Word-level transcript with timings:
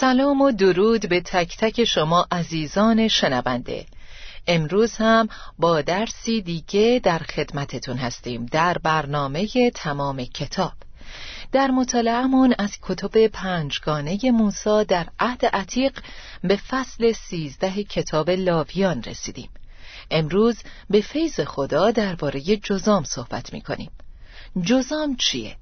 سلام 0.00 0.40
و 0.40 0.52
درود 0.52 1.08
به 1.08 1.20
تک 1.20 1.56
تک 1.56 1.84
شما 1.84 2.26
عزیزان 2.32 3.08
شنونده 3.08 3.86
امروز 4.46 4.96
هم 4.96 5.28
با 5.58 5.82
درسی 5.82 6.42
دیگه 6.42 7.00
در 7.04 7.18
خدمتتون 7.18 7.96
هستیم 7.96 8.46
در 8.46 8.78
برنامه 8.78 9.70
تمام 9.74 10.24
کتاب 10.24 10.72
در 11.52 11.70
مطالعهمون 11.70 12.54
از 12.58 12.78
کتب 12.82 13.26
پنجگانه 13.26 14.18
موسا 14.24 14.82
در 14.82 15.06
عهد 15.20 15.46
عتیق 15.46 15.98
به 16.42 16.56
فصل 16.56 17.12
سیزده 17.12 17.84
کتاب 17.84 18.30
لاویان 18.30 19.02
رسیدیم 19.02 19.50
امروز 20.10 20.62
به 20.90 21.00
فیض 21.00 21.40
خدا 21.40 21.90
درباره 21.90 22.40
جزام 22.40 23.04
صحبت 23.04 23.52
می‌کنیم 23.52 23.90
جزام 24.62 25.16
چیه؟ 25.16 25.56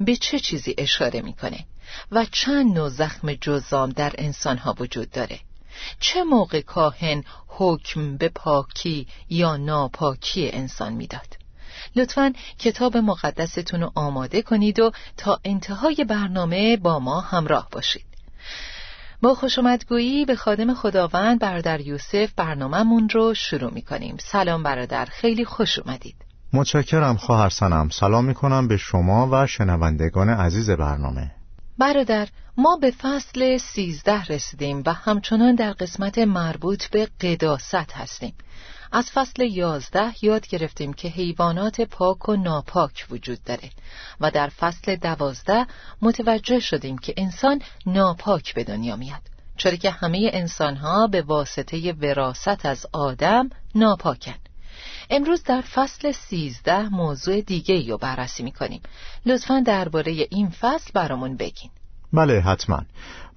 به 0.00 0.16
چه 0.16 0.38
چیزی 0.40 0.74
اشاره 0.78 1.22
می‌کنه؟ 1.22 1.64
و 2.12 2.24
چند 2.32 2.74
نوع 2.74 2.88
زخم 2.88 3.32
جزام 3.32 3.90
در 3.90 4.12
انسانها 4.18 4.74
وجود 4.78 5.10
داره؟ 5.10 5.38
چه 6.00 6.24
موقع 6.24 6.60
کاهن 6.60 7.24
حکم 7.48 8.16
به 8.16 8.28
پاکی 8.28 9.06
یا 9.28 9.56
ناپاکی 9.56 10.50
انسان 10.52 10.92
می‌داد؟ 10.92 11.36
لطفا 11.96 12.32
کتاب 12.58 12.96
مقدستون 12.96 13.80
رو 13.80 13.92
آماده 13.94 14.42
کنید 14.42 14.80
و 14.80 14.92
تا 15.16 15.40
انتهای 15.44 16.04
برنامه 16.08 16.76
با 16.76 16.98
ما 16.98 17.20
همراه 17.20 17.68
باشید. 17.72 18.06
با 19.22 19.34
خوش 19.34 19.58
اومدگویی 19.58 20.24
به 20.24 20.36
خادم 20.36 20.74
خداوند 20.74 21.40
برادر 21.40 21.80
یوسف 21.80 22.32
برنامهمون 22.36 23.08
رو 23.08 23.34
شروع 23.34 23.72
می 23.72 23.82
کنیم 23.82 24.16
سلام 24.20 24.62
برادر 24.62 25.04
خیلی 25.04 25.44
خوش 25.44 25.78
اومدید. 25.78 26.16
متشکرم 26.52 27.16
خواهر 27.16 27.48
سنم. 27.48 27.88
سلام 27.88 28.24
می 28.24 28.34
کنم 28.34 28.68
به 28.68 28.76
شما 28.76 29.28
و 29.32 29.46
شنوندگان 29.46 30.28
عزیز 30.28 30.70
برنامه. 30.70 31.35
برادر 31.78 32.28
ما 32.56 32.76
به 32.76 32.90
فصل 32.90 33.58
سیزده 33.58 34.24
رسیدیم 34.24 34.82
و 34.86 34.92
همچنان 34.92 35.54
در 35.54 35.72
قسمت 35.72 36.18
مربوط 36.18 36.86
به 36.86 37.08
قداست 37.20 37.92
هستیم. 37.92 38.34
از 38.92 39.10
فصل 39.10 39.42
یازده 39.42 40.24
یاد 40.24 40.46
گرفتیم 40.46 40.92
که 40.92 41.08
حیوانات 41.08 41.80
پاک 41.80 42.28
و 42.28 42.36
ناپاک 42.36 43.06
وجود 43.10 43.44
داره 43.44 43.70
و 44.20 44.30
در 44.30 44.48
فصل 44.48 44.96
دوازده 44.96 45.66
متوجه 46.02 46.60
شدیم 46.60 46.98
که 46.98 47.14
انسان 47.16 47.62
ناپاک 47.86 48.54
به 48.54 48.64
دنیا 48.64 48.96
میاد 48.96 49.22
چرا 49.56 49.76
که 49.76 49.90
همه 49.90 50.30
انسانها 50.32 51.06
به 51.06 51.22
واسطه 51.22 51.92
وراست 51.92 52.66
از 52.66 52.86
آدم 52.92 53.50
ناپاکن. 53.74 54.34
امروز 55.10 55.42
در 55.42 55.60
فصل 55.60 56.12
سیزده 56.12 56.88
موضوع 56.88 57.40
دیگه 57.40 57.90
رو 57.90 57.98
بررسی 57.98 58.42
می‌کنیم. 58.42 58.80
لطفا 59.26 59.62
درباره 59.66 60.26
این 60.30 60.50
فصل 60.60 60.90
برامون 60.94 61.36
بگین. 61.36 61.70
بله 62.12 62.40
حتما. 62.40 62.82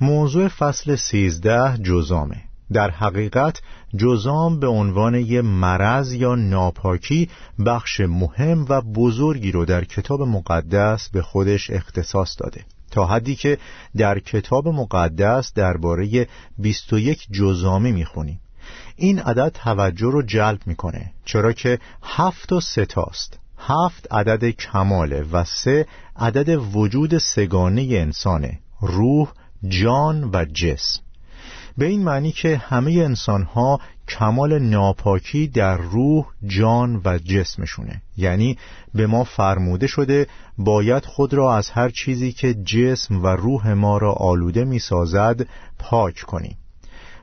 موضوع 0.02 0.48
فصل 0.48 0.96
سیزده 0.96 1.78
جزامه. 1.78 2.42
در 2.74 2.90
حقیقت 2.90 3.62
جزام 3.98 4.60
به 4.60 4.68
عنوان 4.68 5.16
یه 5.16 5.42
مرض 5.42 6.14
یا 6.14 6.36
ناپاکی 6.36 7.30
بخش 7.66 8.00
مهم 8.00 8.66
و 8.70 8.82
بزرگی 8.82 9.52
رو 9.52 9.66
در 9.66 9.86
کتاب 9.86 10.22
مقدس 10.22 11.10
به 11.10 11.22
خودش 11.22 11.70
اختصاص 11.70 12.36
داده. 12.40 12.66
تا 12.92 13.06
حدی 13.06 13.36
که 13.36 13.58
در 13.98 14.20
کتاب 14.20 14.68
مقدس 14.68 15.54
درباره 15.54 16.28
21 16.58 17.28
جزامی 17.32 17.92
می‌خونیم. 17.92 18.40
این 18.96 19.20
عدد 19.20 19.50
توجه 19.50 20.12
رو 20.12 20.22
جلب 20.22 20.60
می‌کنه 20.66 21.12
چرا 21.26 21.54
که 21.54 21.80
هفت 22.04 22.52
و 22.54 22.62
ستاست 22.62 23.40
هفت 23.58 24.14
عدد 24.14 24.50
کماله 24.50 25.26
و 25.32 25.44
سه 25.44 25.86
عدد 26.16 26.50
وجود 26.74 27.18
سگانه 27.18 27.82
انسانه 27.82 28.60
روح، 28.82 29.32
جان 29.68 30.30
و 30.34 30.46
جسم. 30.46 31.02
به 31.78 31.86
این 31.86 32.04
معنی 32.04 32.32
که 32.32 32.58
همه 32.58 32.92
انسان 32.92 33.44
ها 33.44 33.80
کمال 34.08 34.60
ناپاکی 34.60 35.48
در 35.48 35.78
روح، 35.78 36.26
جان 36.48 37.02
و 37.06 37.18
جسمشونه. 37.18 38.02
یعنی 38.18 38.58
به 38.94 39.08
ما 39.08 39.24
فرموده 39.24 39.88
شده 39.88 40.28
باید 40.58 41.06
خود 41.06 41.34
را 41.34 41.58
از 41.58 41.70
هر 41.70 41.90
چیزی 41.90 42.32
که 42.32 42.54
جسم 42.54 43.24
و 43.24 43.28
روح 43.28 43.74
ما 43.74 43.98
را 43.98 44.14
آلوده 44.14 44.64
می 44.64 44.80
سازد 44.80 45.48
پاک 45.80 46.22
کنیم. 46.22 46.58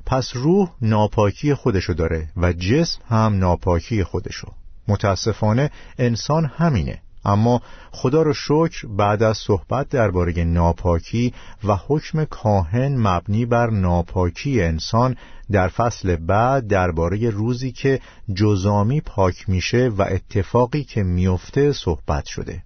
پس 0.06 0.30
روح 0.34 0.68
ناپاکی 0.82 1.54
خودشو 1.54 1.92
داره 1.92 2.28
و 2.36 2.52
جسم 2.52 3.00
هم 3.08 3.38
ناپاکی 3.38 4.04
خودشو. 4.04 4.48
متاسفانه 4.88 5.70
انسان 5.98 6.44
همینه. 6.44 6.98
اما 7.24 7.62
خدا 7.92 8.22
رو 8.22 8.32
شکر 8.34 8.86
بعد 8.86 9.22
از 9.22 9.38
صحبت 9.38 9.88
درباره 9.88 10.44
ناپاکی 10.44 11.34
و 11.64 11.76
حکم 11.88 12.24
کاهن 12.24 12.96
مبنی 12.96 13.46
بر 13.46 13.70
ناپاکی 13.70 14.62
انسان 14.62 15.16
در 15.50 15.68
فصل 15.68 16.16
بعد 16.16 16.66
درباره 16.66 17.30
روزی 17.30 17.72
که 17.72 18.00
جزامی 18.34 19.00
پاک 19.00 19.48
میشه 19.48 19.88
و 19.88 20.02
اتفاقی 20.02 20.84
که 20.84 21.02
میفته 21.02 21.72
صحبت 21.72 22.26
شده. 22.26 22.62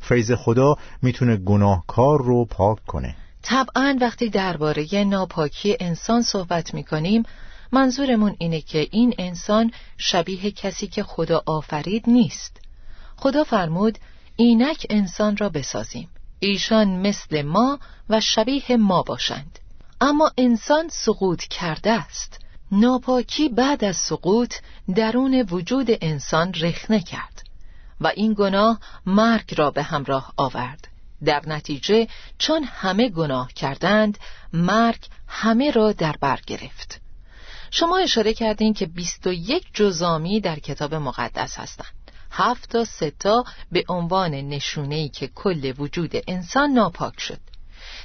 فیض 0.00 0.32
خدا 0.32 0.76
می‌تونه 1.02 1.36
گناهکار 1.36 2.22
رو 2.22 2.44
پاک 2.44 2.78
کنه. 2.86 3.16
طبعا 3.42 3.98
وقتی 4.00 4.28
درباره 4.28 5.04
ناپاکی 5.04 5.76
انسان 5.80 6.22
صحبت 6.22 6.74
می‌کنیم 6.74 7.22
منظورمون 7.72 8.36
اینه 8.38 8.60
که 8.60 8.88
این 8.90 9.14
انسان 9.18 9.72
شبیه 9.98 10.50
کسی 10.50 10.86
که 10.86 11.02
خدا 11.02 11.42
آفرید 11.46 12.04
نیست. 12.06 12.60
خدا 13.16 13.44
فرمود 13.44 13.98
اینک 14.36 14.86
انسان 14.90 15.36
را 15.36 15.48
بسازیم. 15.48 16.08
ایشان 16.38 16.88
مثل 16.88 17.42
ما 17.42 17.78
و 18.08 18.20
شبیه 18.20 18.76
ما 18.76 19.02
باشند. 19.02 19.58
اما 20.00 20.32
انسان 20.38 20.88
سقوط 20.88 21.42
کرده 21.42 21.90
است. 21.90 22.38
ناپاکی 22.72 23.48
بعد 23.48 23.84
از 23.84 23.96
سقوط 23.96 24.54
درون 24.94 25.46
وجود 25.50 25.86
انسان 26.00 26.54
رخنه 26.54 27.00
کرد 27.00 27.42
و 28.00 28.06
این 28.06 28.34
گناه 28.34 28.80
مرگ 29.06 29.54
را 29.58 29.70
به 29.70 29.82
همراه 29.82 30.32
آورد. 30.36 30.91
در 31.24 31.42
نتیجه 31.46 32.08
چون 32.38 32.64
همه 32.64 33.08
گناه 33.08 33.52
کردند 33.52 34.18
مرگ 34.52 35.00
همه 35.28 35.70
را 35.70 35.92
در 35.92 36.16
بر 36.20 36.40
گرفت. 36.46 37.00
شما 37.70 37.98
اشاره 37.98 38.34
کردین 38.34 38.74
که 38.74 38.86
21 38.86 39.66
جزامی 39.74 40.40
در 40.40 40.58
کتاب 40.58 40.94
مقدس 40.94 41.58
هستند. 41.58 42.10
هفت 42.30 42.70
تا 42.70 42.84
ستا 42.84 43.44
به 43.72 43.84
عنوان 43.88 44.30
نشونه 44.30 45.08
که 45.08 45.28
کل 45.34 45.72
وجود 45.78 46.10
انسان 46.26 46.70
ناپاک 46.70 47.20
شد. 47.20 47.40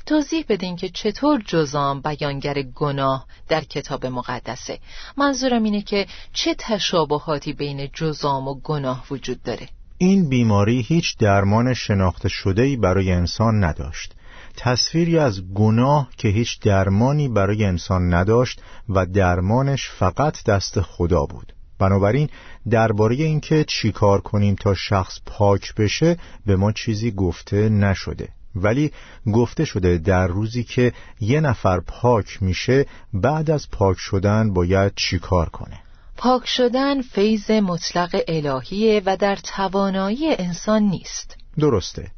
توضیح 0.06 0.46
بدین 0.50 0.76
که 0.76 0.90
چطور 0.90 1.44
جزام 1.48 2.02
بیانگر 2.02 2.62
گناه 2.62 3.26
در 3.48 3.64
کتاب 3.64 4.06
مقدسه. 4.06 4.80
منظورم 5.18 5.64
اینه 5.64 5.82
که 5.82 6.08
چه 6.34 6.56
تشابهاتی 6.60 7.54
بین 7.54 7.90
جزام 7.94 8.48
و 8.48 8.54
گناه 8.54 9.06
وجود 9.12 9.44
داره. 9.44 9.70
این 9.98 10.30
بیماری 10.30 10.82
هیچ 10.82 11.18
درمان 11.18 11.74
شناخته 11.74 12.30
شده‌ای 12.30 12.78
برای 12.78 13.12
انسان 13.12 13.64
نداشت. 13.64 14.14
تصویری 14.58 15.18
از 15.18 15.54
گناه 15.54 16.10
که 16.18 16.28
هیچ 16.28 16.60
درمانی 16.60 17.28
برای 17.28 17.66
انسان 17.66 18.14
نداشت 18.14 18.62
و 18.90 19.06
درمانش 19.06 19.90
فقط 19.90 20.44
دست 20.44 20.82
خدا 20.82 21.26
بود. 21.26 21.54
بنابراین 21.80 22.30
درباره 22.70 23.16
اینکه 23.16 23.64
چیکار 23.68 24.22
کنیم 24.22 24.56
تا 24.56 24.74
شخص 24.74 25.20
پاک 25.26 25.76
بشه 25.76 26.18
به 26.46 26.56
ما 26.56 26.72
چیزی 26.72 27.12
گفته 27.12 27.70
نشده. 27.70 28.30
ولی 28.56 28.92
گفته 29.34 29.66
شده 29.66 29.98
در 29.98 30.28
روزی 30.28 30.64
که 30.64 30.94
یه 31.20 31.42
نفر 31.42 31.80
پاک 31.80 32.44
میشه 32.44 32.86
بعد 33.14 33.52
از 33.52 33.70
پاک 33.72 33.98
شدن 34.00 34.54
باید 34.54 34.92
چیکار 34.96 35.50
کنه؟ 35.50 35.80
پاک 36.18 36.48
شدن 36.48 37.02
فیض 37.02 37.52
مطلق 37.52 38.22
الهیه 38.28 39.02
و 39.06 39.18
در 39.18 39.36
توانایی 39.36 40.36
انسان 40.40 40.84
نیست. 40.84 41.38
درسته. 41.60 42.12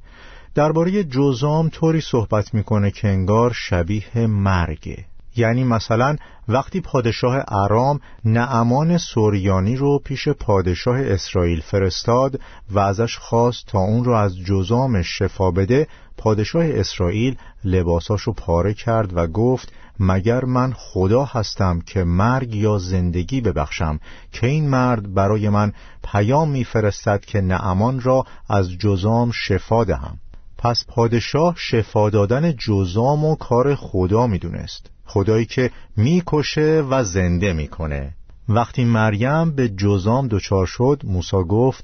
درباره 0.55 1.03
جزام 1.03 1.69
طوری 1.69 2.01
صحبت 2.01 2.53
می‌کنه 2.53 2.91
که 2.91 3.07
انگار 3.07 3.53
شبیه 3.53 4.27
مرگه. 4.27 5.05
یعنی 5.35 5.63
مثلا 5.63 6.15
وقتی 6.47 6.81
پادشاه 6.81 7.43
ارام 7.47 7.99
نعمان 8.25 8.97
سوریانی 8.97 9.75
رو 9.75 9.99
پیش 9.99 10.29
پادشاه 10.29 10.99
اسرائیل 10.99 11.61
فرستاد 11.61 12.39
و 12.71 12.79
ازش 12.79 13.17
خواست 13.17 13.67
تا 13.67 13.79
اون 13.79 14.03
رو 14.03 14.13
از 14.13 14.37
جزامش 14.37 15.17
شفا 15.17 15.51
بده 15.51 15.87
پادشاه 16.17 16.65
اسرائیل 16.65 17.37
لباساشو 17.63 18.33
پاره 18.33 18.73
کرد 18.73 19.17
و 19.17 19.27
گفت 19.27 19.73
مگر 19.99 20.45
من 20.45 20.73
خدا 20.77 21.23
هستم 21.23 21.81
که 21.81 22.03
مرگ 22.03 22.55
یا 22.55 22.77
زندگی 22.77 23.41
ببخشم 23.41 23.99
که 24.31 24.47
این 24.47 24.69
مرد 24.69 25.13
برای 25.13 25.49
من 25.49 25.73
پیام 26.03 26.49
میفرستد 26.49 27.25
که 27.25 27.41
نعمان 27.41 28.01
را 28.01 28.25
از 28.49 28.71
جزام 28.71 29.31
شفا 29.33 29.83
دهم. 29.83 30.17
پس 30.57 30.85
پادشاه 30.87 31.55
شفا 31.57 32.09
دادن 32.09 32.55
جزام 32.55 33.25
و 33.25 33.35
کار 33.35 33.75
خدا 33.75 34.27
می‌دونست. 34.27 34.89
خدایی 35.05 35.45
که 35.45 35.71
می‌کشه 35.97 36.83
و 36.89 37.03
زنده 37.03 37.53
می‌کنه. 37.53 38.13
وقتی 38.49 38.83
مریم 38.83 39.51
به 39.51 39.69
جزام 39.69 40.27
دچار 40.27 40.65
شد 40.65 41.01
موسی 41.03 41.37
گفت 41.37 41.83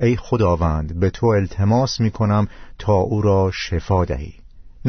ای 0.00 0.16
خداوند 0.16 1.00
به 1.00 1.10
تو 1.10 1.26
التماس 1.26 2.00
می‌کنم 2.00 2.48
تا 2.78 2.92
او 2.92 3.22
را 3.22 3.50
شفا 3.54 4.04
دهی. 4.04 4.34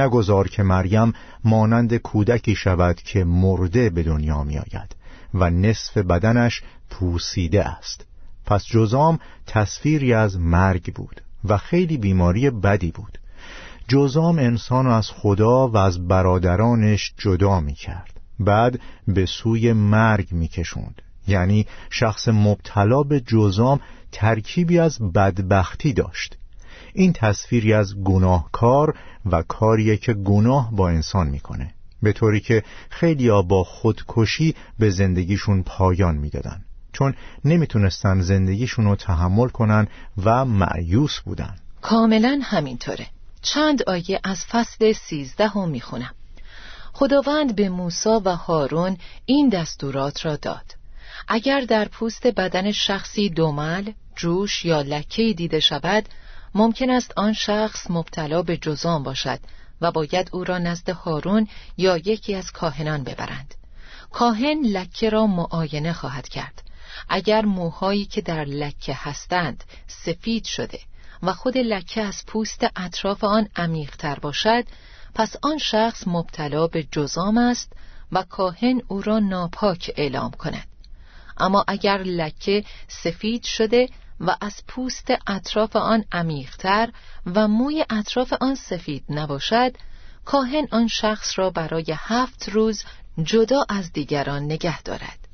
نگذار 0.02 0.48
که 0.48 0.64
مریم 0.64 1.14
مانند 1.44 1.98
کودکی 1.98 2.56
شود 2.56 2.96
که 2.96 3.24
مرده 3.24 3.90
به 3.90 4.04
دنیا 4.04 4.44
میآید 4.44 4.96
و 5.34 5.50
نصف 5.50 5.98
بدنش 5.98 6.62
پوسیده 6.90 7.66
است. 7.66 8.06
پس 8.46 8.66
جزام 8.66 9.20
تصویری 9.48 10.14
از 10.14 10.40
مرگ 10.40 10.94
بود 10.94 11.22
و 11.44 11.58
خیلی 11.58 11.98
بیماری 11.98 12.50
بدی 12.50 12.92
بود. 12.92 13.18
جزام 13.88 14.40
انسان 14.40 14.88
از 14.88 15.10
خدا 15.12 15.68
و 15.68 15.78
از 15.78 16.08
برادرانش 16.08 17.14
جدا 17.18 17.60
می 17.60 17.74
کرد 17.74 18.20
بعد 18.40 18.80
به 19.08 19.26
سوی 19.26 19.74
مرگ 19.74 20.32
می 20.32 20.48
کشوند 20.48 21.02
یعنی 21.28 21.66
شخص 21.90 22.28
مبتلا 22.28 23.04
به 23.04 23.20
جزام 23.20 23.80
ترکیبی 24.12 24.80
از 24.80 25.00
بدبختی 25.14 25.94
داشت. 25.94 26.38
این 26.98 27.14
تصویری 27.14 27.74
از 27.74 27.96
گناهکار 28.04 28.98
و 29.26 29.42
کاریه 29.42 29.98
که 29.98 30.14
گناه 30.14 30.72
با 30.72 30.90
انسان 30.90 31.28
می‌کنه. 31.28 31.74
به 32.04 32.14
طوری 32.14 32.40
که 32.40 32.64
خیلی 32.90 33.30
با 33.30 33.64
خودکشی 33.64 34.56
به 34.80 34.90
زندگیشون 34.90 35.64
پایان 35.64 36.16
می‌دادن. 36.16 36.62
چون 36.94 37.14
نمی‌تونستن 37.46 38.22
زندگیشون 38.22 38.86
رو 38.86 38.96
تحمل 38.96 39.48
کنن 39.48 39.88
و 40.26 40.46
معیوس 40.46 41.20
بودن. 41.20 41.56
کاملا 41.82 42.40
همینطوره. 42.44 43.08
چند 43.42 43.84
آیه 43.84 44.20
از 44.24 44.46
فصل 44.46 44.94
سیزده 44.94 45.48
هم 45.48 45.70
می‌خونم. 45.70 46.14
خداوند 46.94 47.56
به 47.56 47.70
موسا 47.70 48.22
و 48.26 48.36
هارون 48.36 48.98
این 49.26 49.50
دستورات 49.50 50.26
را 50.26 50.36
داد. 50.36 50.76
اگر 51.28 51.62
در 51.62 51.86
پوست 51.86 52.28
بدن 52.28 52.72
شخصی 52.72 53.30
دومل، 53.30 53.92
جوش 54.16 54.66
یا 54.66 54.82
لکه 54.82 55.34
دیده 55.34 55.60
شود 55.60 56.10
ممکن 56.58 56.90
است 56.90 57.14
آن 57.16 57.34
شخص 57.34 57.92
مبتلا 57.92 58.42
به 58.42 58.58
جزام 58.58 59.04
باشد 59.04 59.40
و 59.82 59.92
باید 59.92 60.30
او 60.34 60.44
را 60.44 60.58
نزد 60.58 60.90
هارون 60.90 61.48
یا 61.78 61.98
یکی 61.98 62.36
از 62.36 62.52
کاهنان 62.52 63.04
ببرند. 63.04 63.56
کاهن 64.12 64.62
لکه 64.62 65.10
را 65.10 65.28
معاینه 65.28 65.94
خواهد 65.94 66.28
کرد. 66.28 66.64
اگر 67.10 67.46
موهایی 67.46 68.06
که 68.06 68.22
در 68.22 68.46
لکه 68.46 68.94
هستند 68.98 69.64
سفید 69.88 70.46
شده 70.46 70.80
و 71.24 71.34
خود 71.34 71.58
لکه 71.58 72.02
از 72.02 72.26
پوست 72.28 72.68
اطراف 72.76 73.24
آن 73.24 73.48
عمیقتر 73.56 74.20
باشد 74.20 74.64
پس 75.16 75.36
آن 75.42 75.58
شخص 75.58 76.04
مبتلا 76.08 76.68
به 76.68 76.84
جزام 76.92 77.38
است 77.38 77.74
و 78.12 78.24
کاهن 78.24 78.82
او 78.88 79.02
را 79.02 79.20
ناپاک 79.20 79.92
اعلام 79.98 80.32
کند. 80.32 80.68
اما 81.38 81.66
اگر 81.68 81.98
لکه 81.98 82.64
سفید 82.88 83.44
شده 83.44 83.90
و 84.20 84.36
از 84.42 84.64
پوست 84.68 85.08
اطراف 85.28 85.76
آن 85.76 86.04
عمیقتر 86.12 86.90
و 87.26 87.48
موی 87.48 87.86
اطراف 87.90 88.34
آن 88.42 88.56
سفید 88.56 89.04
نباشد 89.10 89.78
کاهن 90.26 90.68
آن 90.72 90.88
شخص 90.88 91.40
را 91.40 91.50
برای 91.50 91.96
هفت 91.98 92.50
روز 92.50 92.84
جدا 93.24 93.66
از 93.70 93.94
دیگران 93.94 94.44
نگه 94.44 94.82
دارد. 94.82 95.28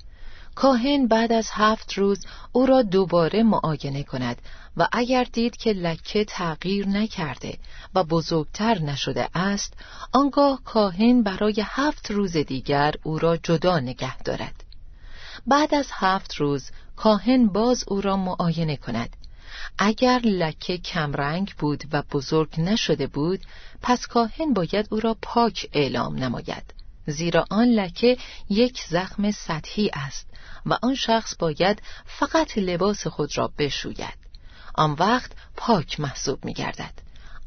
کاهن 0.56 1.08
بعد 1.08 1.34
از 1.34 1.50
هفت 1.52 1.94
روز 1.94 2.26
او 2.52 2.66
را 2.66 2.82
دوباره 2.82 3.44
معاینه 3.44 4.04
کند 4.04 4.42
و 4.78 4.88
اگر 4.92 5.24
دید 5.24 5.58
که 5.58 5.74
لکه 5.74 6.26
تغییر 6.26 6.88
نکرده 6.88 7.58
و 7.96 8.04
بزرگتر 8.04 8.80
نشده 8.80 9.30
است 9.36 9.74
آنگاه 10.14 10.64
کاهن 10.64 11.24
برای 11.24 11.64
هفت 11.66 12.12
روز 12.12 12.38
دیگر 12.38 12.94
او 13.04 13.20
را 13.20 13.38
جدا 13.38 13.80
نگه 13.80 14.18
دارد. 14.18 14.64
بعد 15.48 15.76
از 15.76 15.88
هفت 15.92 16.36
روز 16.36 16.72
کاهن 16.96 17.48
باز 17.48 17.84
او 17.88 18.02
را 18.02 18.18
معاینه 18.18 18.78
کند. 18.78 19.16
اگر 19.78 20.20
لکه 20.20 20.78
کمرنگ 20.78 21.54
بود 21.58 21.84
و 21.92 22.04
بزرگ 22.12 22.62
نشده 22.62 23.08
بود 23.08 23.40
پس 23.82 24.08
کاهن 24.08 24.54
باید 24.54 24.88
او 24.92 25.00
را 25.00 25.18
پاک 25.22 25.70
اعلام 25.74 26.16
نماید. 26.16 26.74
زیرا 27.08 27.46
آن 27.50 27.68
لکه 27.68 28.18
یک 28.50 28.82
زخم 28.90 29.32
سطحی 29.32 29.90
است 29.94 30.28
و 30.66 30.78
آن 30.82 30.96
شخص 30.96 31.36
باید 31.40 31.82
فقط 32.06 32.58
لباس 32.58 33.08
خود 33.08 33.38
را 33.38 33.54
بشوید. 33.58 34.24
آن 34.76 34.92
وقت 34.92 35.32
پاک 35.58 36.00
محسوب 36.00 36.46
می 36.46 36.54
گردد 36.54 36.94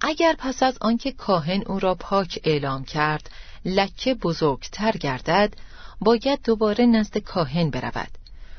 اگر 0.01 0.35
پس 0.39 0.63
از 0.63 0.79
آنکه 0.81 1.13
کاهن 1.13 1.63
او 1.67 1.79
را 1.79 1.95
پاک 1.95 2.41
اعلام 2.45 2.85
کرد 2.85 3.31
لکه 3.65 4.15
بزرگتر 4.15 4.93
گردد 4.93 5.55
باید 6.01 6.43
دوباره 6.45 6.87
نزد 6.87 7.19
کاهن 7.19 7.71
برود. 7.71 8.11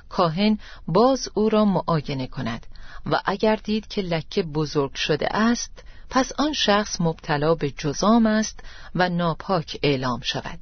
کاهن 0.10 0.58
باز 0.88 1.30
او 1.34 1.50
را 1.50 1.66
معاینه 1.66 2.28
کند 2.28 2.68
و 3.06 3.22
اگر 3.26 3.56
دید 3.56 3.88
که 3.88 4.02
لکه 4.02 4.44
بزرگ 4.44 4.96
شده 4.96 5.36
است 5.36 5.84
پس 6.10 6.32
آن 6.38 6.54
شخص 6.54 7.02
مبتلا 7.02 7.56
به 7.56 7.72
جزام 7.72 8.26
است 8.26 8.60
و 8.96 9.10
ناپاک 9.10 9.80
اعلام 9.84 10.20
شود. 10.22 10.60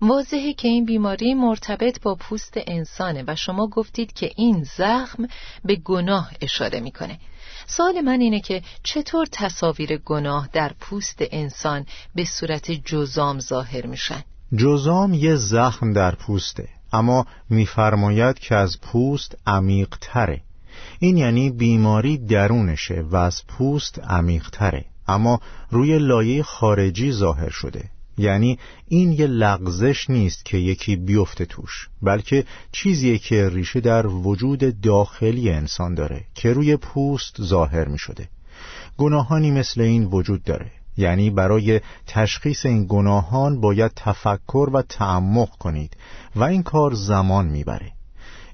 واضحه 0.00 0.52
که 0.52 0.68
این 0.68 0.84
بیماری 0.84 1.34
مرتبط 1.34 2.00
با 2.02 2.14
پوست 2.14 2.54
انسانه 2.56 3.24
و 3.26 3.36
شما 3.36 3.66
گفتید 3.66 4.12
که 4.12 4.30
این 4.36 4.66
زخم 4.76 5.28
به 5.64 5.76
گناه 5.76 6.30
اشاره 6.40 6.80
می‌کنه. 6.80 7.18
سوال 7.66 8.00
من 8.00 8.20
اینه 8.20 8.40
که 8.40 8.62
چطور 8.82 9.26
تصاویر 9.32 9.96
گناه 9.96 10.48
در 10.52 10.72
پوست 10.80 11.18
انسان 11.20 11.86
به 12.14 12.24
صورت 12.24 12.70
جزام 12.70 13.40
ظاهر 13.40 13.86
میشن؟ 13.86 14.24
جزام 14.56 15.14
یه 15.14 15.36
زخم 15.36 15.92
در 15.92 16.14
پوسته. 16.14 16.68
اما 16.98 17.26
میفرماید 17.50 18.38
که 18.38 18.54
از 18.54 18.80
پوست 18.80 19.36
عمیق 19.46 19.96
تره 20.00 20.40
این 20.98 21.16
یعنی 21.16 21.50
بیماری 21.50 22.18
درونشه 22.18 23.04
و 23.10 23.16
از 23.16 23.46
پوست 23.46 23.98
عمیق 23.98 24.50
تره 24.50 24.84
اما 25.08 25.40
روی 25.70 25.98
لایه 25.98 26.42
خارجی 26.42 27.12
ظاهر 27.12 27.50
شده. 27.50 27.84
یعنی 28.18 28.58
این 28.88 29.12
یه 29.12 29.26
لغزش 29.26 30.10
نیست 30.10 30.44
که 30.44 30.56
یکی 30.56 30.96
بیفته 30.96 31.44
توش 31.44 31.88
بلکه 32.02 32.44
چیزیه 32.72 33.18
که 33.18 33.48
ریشه 33.48 33.80
در 33.80 34.06
وجود 34.06 34.80
داخلی 34.80 35.50
انسان 35.50 35.94
داره 35.94 36.24
که 36.34 36.52
روی 36.52 36.76
پوست 36.76 37.42
ظاهر 37.42 37.88
می 37.88 37.98
شده 37.98 38.28
گناهانی 38.96 39.50
مثل 39.50 39.80
این 39.80 40.04
وجود 40.04 40.42
داره. 40.42 40.70
یعنی 40.96 41.30
برای 41.30 41.80
تشخیص 42.06 42.66
این 42.66 42.86
گناهان 42.88 43.60
باید 43.60 43.92
تفکر 43.96 44.70
و 44.72 44.82
تعمق 44.82 45.50
کنید 45.50 45.96
و 46.36 46.42
این 46.44 46.62
کار 46.62 46.94
زمان 46.94 47.46
می‌بره. 47.46 47.92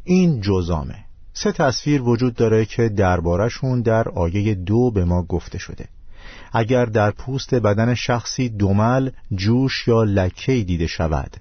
این 0.05 0.41
جزامه. 0.41 1.05
سه 1.33 1.53
تصویر 1.53 2.03
وجود 2.03 2.35
داره 2.35 2.65
که 2.65 2.89
دربارشون 2.89 3.83
در 3.83 4.09
آیه 4.09 4.55
دو 4.55 4.91
به 4.91 5.05
ما 5.05 5.23
گفته 5.23 5.59
شده. 5.59 5.89
اگر 6.53 6.85
در 6.85 7.11
پوست 7.11 7.55
بدن 7.55 7.95
شخصی 7.95 8.49
دومل 8.49 9.11
جوش 9.35 9.89
یا 9.89 10.03
لکه 10.03 10.63
دیده 10.63 10.87
شود. 10.87 11.37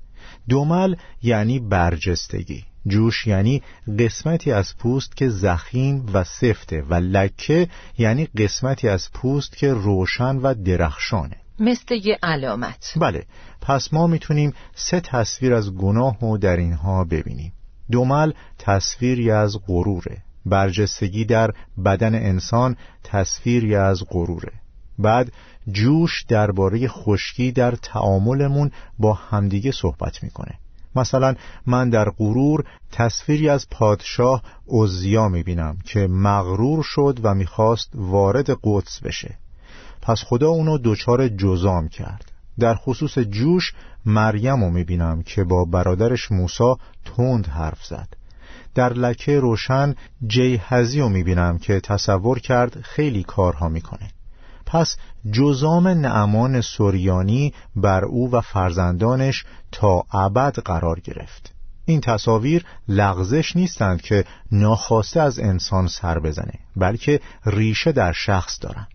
دومل 0.49 0.95
یعنی 1.21 1.59
برجستگی. 1.59 2.65
جوش 2.87 3.27
یعنی 3.27 3.61
قسمتی 3.99 4.51
از 4.51 4.77
پوست 4.77 5.15
که 5.15 5.29
زخیم 5.29 6.05
و 6.13 6.23
سفته 6.23 6.81
و 6.81 6.93
لکه 6.93 7.67
یعنی 7.97 8.25
قسمتی 8.25 8.87
از 8.87 9.11
پوست 9.13 9.57
که 9.57 9.73
روشن 9.73 10.35
و 10.35 10.53
درخشانه. 10.53 11.35
مثل 11.59 11.95
یه 12.03 12.19
علامت. 12.23 12.93
بله 12.97 13.25
پس 13.61 13.93
ما 13.93 14.07
می‌تونیم 14.07 14.53
سه 14.75 14.99
تصویر 14.99 15.53
از 15.53 15.73
گناه 15.73 16.17
رو 16.21 16.37
در 16.37 16.57
اینها 16.57 17.03
ببینیم. 17.03 17.53
دومل 17.91 18.33
تصویری 18.59 19.31
از 19.31 19.57
غروره. 19.67 20.17
برجستگی 20.45 21.25
در 21.25 21.51
بدن 21.85 22.15
انسان 22.15 22.75
تصویری 23.03 23.75
از 23.75 24.03
غروره. 24.09 24.51
بعد 24.99 25.31
جوش 25.71 26.23
درباره 26.27 26.87
خشکی 26.87 27.51
در 27.51 27.71
تعاملمون 27.71 28.71
با 28.99 29.13
همدیگه 29.13 29.71
صحبت 29.71 30.23
می‌کنه. 30.23 30.60
مثلا 30.95 31.35
من 31.65 31.89
در 31.89 32.09
غرور 32.09 32.63
تصویری 32.91 33.49
از 33.49 33.67
پادشاه 33.69 34.43
اوزیا 34.65 35.29
می‌بینم 35.29 35.77
که 35.85 36.07
مغرور 36.07 36.83
شد 36.83 37.19
و 37.23 37.33
می‌خواست 37.33 37.89
وارد 37.95 38.49
قدس 38.63 38.99
بشه. 39.03 39.37
پس 40.01 40.23
خدا 40.23 40.49
اونو 40.49 40.77
دچار 40.83 41.27
جزام 41.27 41.87
کرد. 41.87 42.31
در 42.59 42.75
خصوص 42.75 43.19
جوش 43.19 43.73
مریم 44.05 44.63
رو 44.63 44.69
می‌بینم 44.69 45.21
که 45.21 45.43
با 45.43 45.65
برادرش 45.65 46.31
موسا 46.31 46.77
تند 47.05 47.47
حرف 47.47 47.85
زد. 47.85 48.07
در 48.75 48.93
لکه 48.93 49.39
روشن 49.39 49.95
جیهزی 50.27 50.99
رو 50.99 51.09
می‌بینم 51.09 51.57
که 51.57 51.79
تصور 51.79 52.39
کرد 52.39 52.81
خیلی 52.81 53.23
کارها 53.23 53.69
می‌کنه. 53.69 54.11
پس 54.65 54.97
جزام 55.31 55.87
نعمان 55.87 56.61
سوریانی 56.61 57.53
بر 57.75 58.05
او 58.05 58.31
و 58.31 58.41
فرزندانش 58.41 59.45
تا 59.71 60.03
ابد 60.13 60.59
قرار 60.59 60.99
گرفت. 60.99 61.53
این 61.85 62.01
تصاویر 62.01 62.65
لغزش 62.87 63.55
نیستند 63.55 64.01
که 64.01 64.25
ناخواسته 64.51 65.21
از 65.21 65.39
انسان 65.39 65.87
سر 65.87 66.19
بزنه 66.19 66.53
بلکه 66.75 67.19
ریشه 67.45 67.91
در 67.91 68.11
شخص 68.11 68.57
دارند 68.61 68.87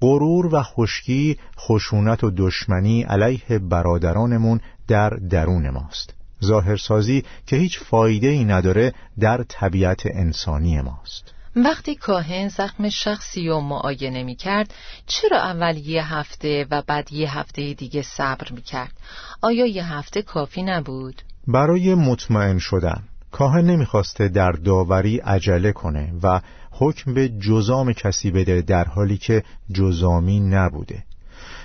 غرور 0.00 0.54
و 0.54 0.62
خشکی 0.62 1.38
خشونت 1.58 2.24
و 2.24 2.30
دشمنی 2.36 3.02
علیه 3.02 3.58
برادرانمون 3.58 4.60
در 4.88 5.10
درون 5.10 5.70
ماست. 5.70 6.14
ظاهرسازی 6.44 7.24
که 7.46 7.56
هیچ 7.56 7.80
فایده 7.80 8.28
ای 8.28 8.44
نداره 8.44 8.94
در 9.20 9.42
طبیعت 9.48 10.02
انسانی 10.04 10.80
ماست. 10.80 11.34
وقتی 11.56 11.94
کاهن 11.94 12.48
زخم 12.48 12.88
شخصی 12.88 13.48
رو 13.48 13.60
معاینه 13.60 14.22
می 14.22 14.34
کرد 14.34 14.74
چرا 15.06 15.38
اول 15.38 15.76
یه 15.76 16.14
هفته 16.14 16.66
و 16.70 16.82
بعد 16.86 17.12
یه 17.12 17.38
هفته 17.38 17.74
دیگه 17.74 18.02
صبر 18.02 18.52
می 18.52 18.62
کرد؟ 18.62 18.92
آیا 19.42 19.66
یه 19.66 19.92
هفته 19.92 20.22
کافی 20.22 20.62
نبود؟ 20.62 21.22
برای 21.46 21.94
مطمئن 21.94 22.58
شدن 22.58 23.02
کاهن 23.30 23.64
نمی‌خواسته 23.64 24.28
در 24.28 24.52
داوری 24.52 25.18
عجله 25.18 25.72
کنه 25.72 26.12
و 26.22 26.40
حکم 26.70 27.14
به 27.14 27.28
جزام 27.28 27.92
کسی 27.92 28.30
بده 28.30 28.62
در 28.62 28.84
حالی 28.84 29.16
که 29.16 29.42
جزامی 29.72 30.40
نبوده 30.40 31.04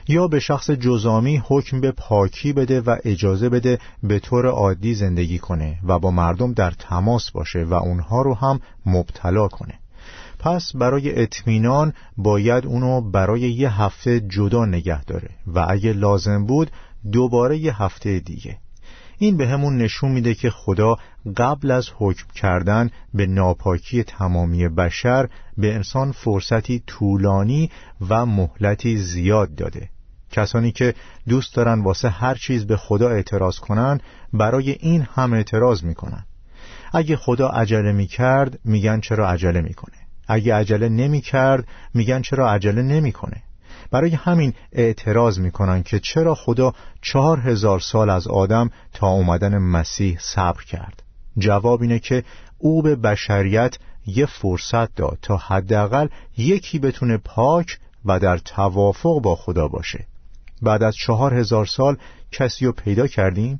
یا 0.07 0.27
به 0.27 0.39
شخص 0.39 0.71
جزامی 0.71 1.41
حکم 1.45 1.81
به 1.81 1.91
پاکی 1.91 2.53
بده 2.53 2.81
و 2.81 2.95
اجازه 3.03 3.49
بده 3.49 3.79
به 4.03 4.19
طور 4.19 4.47
عادی 4.47 4.93
زندگی 4.93 5.39
کنه 5.39 5.77
و 5.83 5.99
با 5.99 6.11
مردم 6.11 6.53
در 6.53 6.71
تماس 6.71 7.31
باشه 7.31 7.63
و 7.63 7.73
اونها 7.73 8.21
رو 8.21 8.33
هم 8.33 8.59
مبتلا 8.85 9.47
کنه. 9.47 9.73
پس 10.39 10.71
برای 10.75 11.21
اطمینان 11.21 11.93
باید 12.17 12.65
اونو 12.65 13.01
برای 13.01 13.41
یه 13.41 13.81
هفته 13.81 14.19
جدا 14.19 14.65
نگه 14.65 15.03
داره 15.03 15.29
و 15.47 15.65
اگه 15.69 15.93
لازم 15.93 16.45
بود 16.45 16.71
دوباره 17.11 17.57
یه 17.57 17.83
هفته 17.83 18.19
دیگه. 18.19 18.57
این 19.17 19.37
به 19.37 19.47
همون 19.47 19.77
نشون 19.77 20.11
میده 20.11 20.33
که 20.33 20.49
خدا 20.49 20.95
قبل 21.37 21.71
از 21.71 21.89
حکم 21.97 22.25
کردن 22.35 22.89
به 23.13 23.25
ناپاکی 23.25 24.03
تمامی 24.03 24.69
بشر 24.69 25.29
به 25.57 25.75
انسان 25.75 26.11
فرصتی 26.11 26.83
طولانی 26.87 27.69
و 28.09 28.25
مهلتی 28.25 28.97
زیاد 28.97 29.55
داده. 29.55 29.89
کسانی 30.31 30.71
که 30.71 30.93
دوست 31.27 31.55
دارن 31.55 31.83
واسه 31.83 32.09
هر 32.09 32.35
چیز 32.35 32.67
به 32.67 32.77
خدا 32.77 33.09
اعتراض 33.09 33.59
کنن 33.59 33.99
برای 34.33 34.71
این 34.71 35.07
هم 35.15 35.33
اعتراض 35.33 35.83
می‌کنن. 35.83 36.25
اگه 36.93 37.15
خدا 37.15 37.47
عجله 37.47 37.91
می‌کرد 37.91 38.59
میگن 38.65 38.99
چرا 38.99 39.29
عجله 39.29 39.61
می‌کنه. 39.61 39.95
اگه 40.27 40.55
عجله 40.55 40.89
نمی‌کرد 40.89 41.67
میگن 41.93 42.21
چرا 42.21 42.51
عجله 42.51 42.81
نمی‌کنه. 42.81 43.43
برای 43.91 44.15
همین 44.15 44.53
اعتراض 44.71 45.39
می‌کنن 45.39 45.83
که 45.83 45.99
چرا 45.99 46.35
خدا 46.35 46.73
چهار 47.01 47.39
هزار 47.39 47.79
سال 47.79 48.09
از 48.09 48.27
آدم 48.27 48.69
تا 48.93 49.07
اومدن 49.07 49.57
مسیح 49.57 50.17
صبر 50.21 50.63
کرد. 50.63 51.03
جواب 51.37 51.81
اینه 51.81 51.99
که 51.99 52.23
او 52.57 52.81
به 52.81 52.95
بشریت 52.95 53.77
یه 54.05 54.25
فرصت 54.25 54.95
داد 54.95 55.17
تا 55.21 55.37
حداقل 55.37 56.07
یکی 56.37 56.79
بتونه 56.79 57.17
پاک 57.17 57.79
و 58.05 58.19
در 58.19 58.37
توافق 58.37 59.21
با 59.21 59.35
خدا 59.35 59.67
باشه. 59.67 60.05
بعد 60.65 60.83
از 60.83 60.95
چهار 60.95 61.33
هزار 61.33 61.65
سال 61.65 61.97
کسی 62.31 62.65
رو 62.65 62.71
پیدا 62.71 63.07
کردیم؟ 63.07 63.59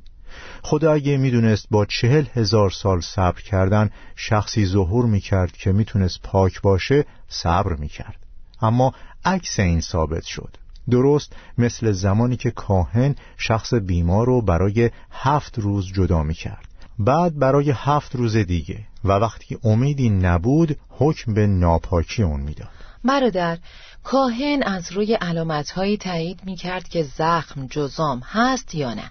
خدا 0.62 0.92
اگه 0.92 1.16
می‌دونست 1.16 1.66
با 1.70 1.86
چهل 1.86 2.24
هزار 2.34 2.70
سال 2.70 3.00
صبر 3.00 3.40
کردن 3.40 3.90
شخصی 4.16 4.66
ظهور 4.66 5.06
می‌کرد 5.06 5.52
که 5.52 5.72
می‌تونست 5.72 6.22
پاک 6.22 6.60
باشه 6.60 7.04
صبر 7.28 7.72
می‌کرد. 7.72 8.16
اما 8.60 8.94
عکس 9.24 9.58
این 9.60 9.80
ثابت 9.80 10.24
شد. 10.24 10.56
درست 10.90 11.32
مثل 11.58 11.92
زمانی 11.92 12.36
که 12.36 12.50
کاهن 12.50 13.14
شخص 13.36 13.74
بیمار 13.74 14.26
رو 14.26 14.42
برای 14.42 14.90
هفت 15.10 15.58
روز 15.58 15.92
جدا 15.92 16.22
می‌کرد. 16.22 16.68
بعد 16.98 17.38
برای 17.38 17.72
هفت 17.74 18.16
روز 18.16 18.36
دیگه. 18.36 18.78
و 19.04 19.12
وقتی 19.12 19.58
امیدی 19.64 20.10
نبود 20.10 20.76
حکم 20.88 21.34
به 21.34 21.46
ناپاکی 21.46 22.22
اون 22.22 22.40
می‌داد. 22.40 22.68
برادر 23.06 23.58
کاهن 24.04 24.62
از 24.62 24.92
روی 24.92 25.14
علامتهایی 25.14 25.96
تایید 25.96 26.40
می 26.44 26.56
کرد 26.56 26.88
که 26.88 27.02
زخم 27.02 27.66
جزام 27.66 28.22
هست 28.24 28.74
یا 28.74 28.94
نه. 28.94 29.10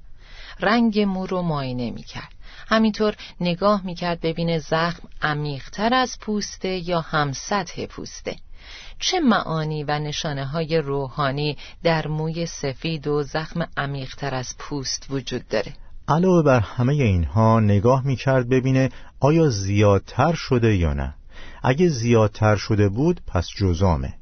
رنگ 0.59 0.99
مو 0.99 1.25
رو 1.25 1.41
معاینه 1.41 1.91
می 1.91 2.03
کرد 2.03 2.35
همینطور 2.67 3.15
نگاه 3.41 3.85
می 3.85 3.95
کرد 3.95 4.21
ببینه 4.21 4.59
زخم 4.59 5.07
عمیقتر 5.21 5.93
از 5.93 6.17
پوسته 6.21 6.89
یا 6.89 7.01
هم 7.01 7.31
سطح 7.31 7.85
پوسته. 7.85 8.35
چه 8.99 9.19
معانی 9.19 9.83
و 9.83 9.99
نشانه 9.99 10.45
های 10.45 10.77
روحانی 10.77 11.57
در 11.83 12.07
موی 12.07 12.45
سفید 12.45 13.07
و 13.07 13.23
زخم 13.23 13.67
عمیقتر 13.77 14.35
از 14.35 14.55
پوست 14.59 15.07
وجود 15.09 15.47
داره؟ 15.47 15.73
علاوه 16.07 16.43
بر 16.43 16.59
همه 16.59 16.93
اینها 16.93 17.59
نگاه 17.59 18.05
می 18.05 18.15
کرد 18.15 18.49
ببینه 18.49 18.89
آیا 19.19 19.49
زیادتر 19.49 20.33
شده 20.33 20.75
یا 20.75 20.93
نه. 20.93 21.13
اگه 21.63 21.89
زیادتر 21.89 22.55
شده 22.55 22.89
بود 22.89 23.21
پس 23.27 23.47
جزامه. 23.57 24.13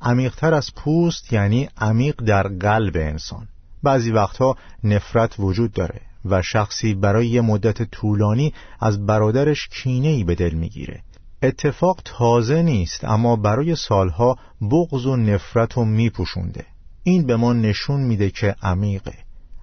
عمیقتر 0.00 0.54
از 0.54 0.74
پوست 0.74 1.32
یعنی 1.32 1.68
عمیق 1.78 2.22
در 2.22 2.48
قلب 2.48 2.96
انسان. 2.96 3.48
بعضی 3.82 4.10
وقتها 4.10 4.56
نفرت 4.84 5.34
وجود 5.38 5.72
داره 5.72 6.00
و 6.24 6.42
شخصی 6.42 6.94
برای 6.94 7.26
یه 7.26 7.40
مدت 7.40 7.82
طولانی 7.82 8.54
از 8.80 9.06
برادرش 9.06 9.68
کینه‌ای 9.68 10.24
به 10.24 10.34
دل 10.34 10.54
می‌گیره. 10.54 11.02
اتفاق 11.42 12.00
تازه 12.04 12.62
نیست 12.62 13.04
اما 13.04 13.36
برای 13.36 13.76
سالها 13.76 14.38
بغض 14.70 15.06
و 15.06 15.16
نفرت 15.16 15.72
رو 15.72 15.84
میپوشونده. 15.84 16.64
این 17.02 17.26
به 17.26 17.36
ما 17.36 17.52
نشون 17.52 18.00
میده 18.00 18.30
که 18.30 18.54
عمیقه. 18.62 19.14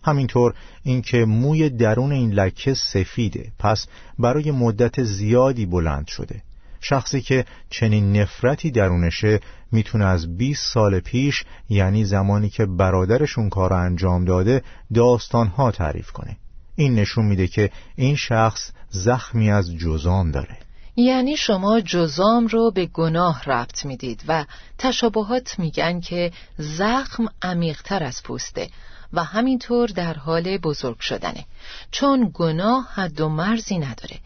همینطور 0.04 0.54
اینکه 0.84 1.26
موی 1.26 1.70
درون 1.70 2.12
این 2.12 2.34
لکه 2.34 2.74
سفیده 2.74 3.52
پس 3.60 3.88
برای 4.20 4.52
مدت 4.52 5.04
زیادی 5.04 5.66
بلند 5.66 6.08
شده. 6.08 6.42
شخصی 6.82 7.22
که 7.22 7.46
چنین 7.70 8.18
نفرتی 8.18 8.72
درونشه 8.72 9.40
می‌تونه 9.72 10.06
از 10.06 10.38
20 10.38 10.74
سال 10.74 11.00
پیش 11.00 11.44
یعنی 11.70 12.06
زمانی 12.06 12.50
که 12.50 12.66
برادرشون 12.66 13.50
کار 13.50 13.74
انجام 13.74 14.26
داده 14.26 14.64
داستانها 14.94 15.72
تعریف 15.72 16.12
کنه. 16.12 16.38
این 16.76 16.96
نشون 16.96 17.26
میده 17.26 17.48
که 17.48 17.72
این 17.96 18.16
شخص 18.16 18.72
زخمی 18.90 19.52
از 19.52 19.76
جزام 19.76 20.32
داره. 20.32 20.58
یعنی 20.96 21.38
شما 21.38 21.82
جزام 21.82 22.48
رو 22.48 22.72
به 22.72 22.86
گناه 22.86 23.44
ربط 23.44 23.86
می‌دید 23.86 24.24
و 24.28 24.46
تشابهات 24.78 25.60
میگن 25.60 26.00
که 26.00 26.32
زخم 26.58 27.26
عمیقتر 27.42 28.04
از 28.04 28.24
پوسته 28.24 28.70
و 29.14 29.24
همینطور 29.24 29.88
در 29.88 30.14
حال 30.14 30.58
بزرگ 30.58 31.00
شدنه. 31.00 31.46
چون 31.92 32.32
گناه 32.34 32.90
حد 32.94 33.22
و 33.22 33.30
مرزی 33.30 33.78
نداره. 33.78 34.20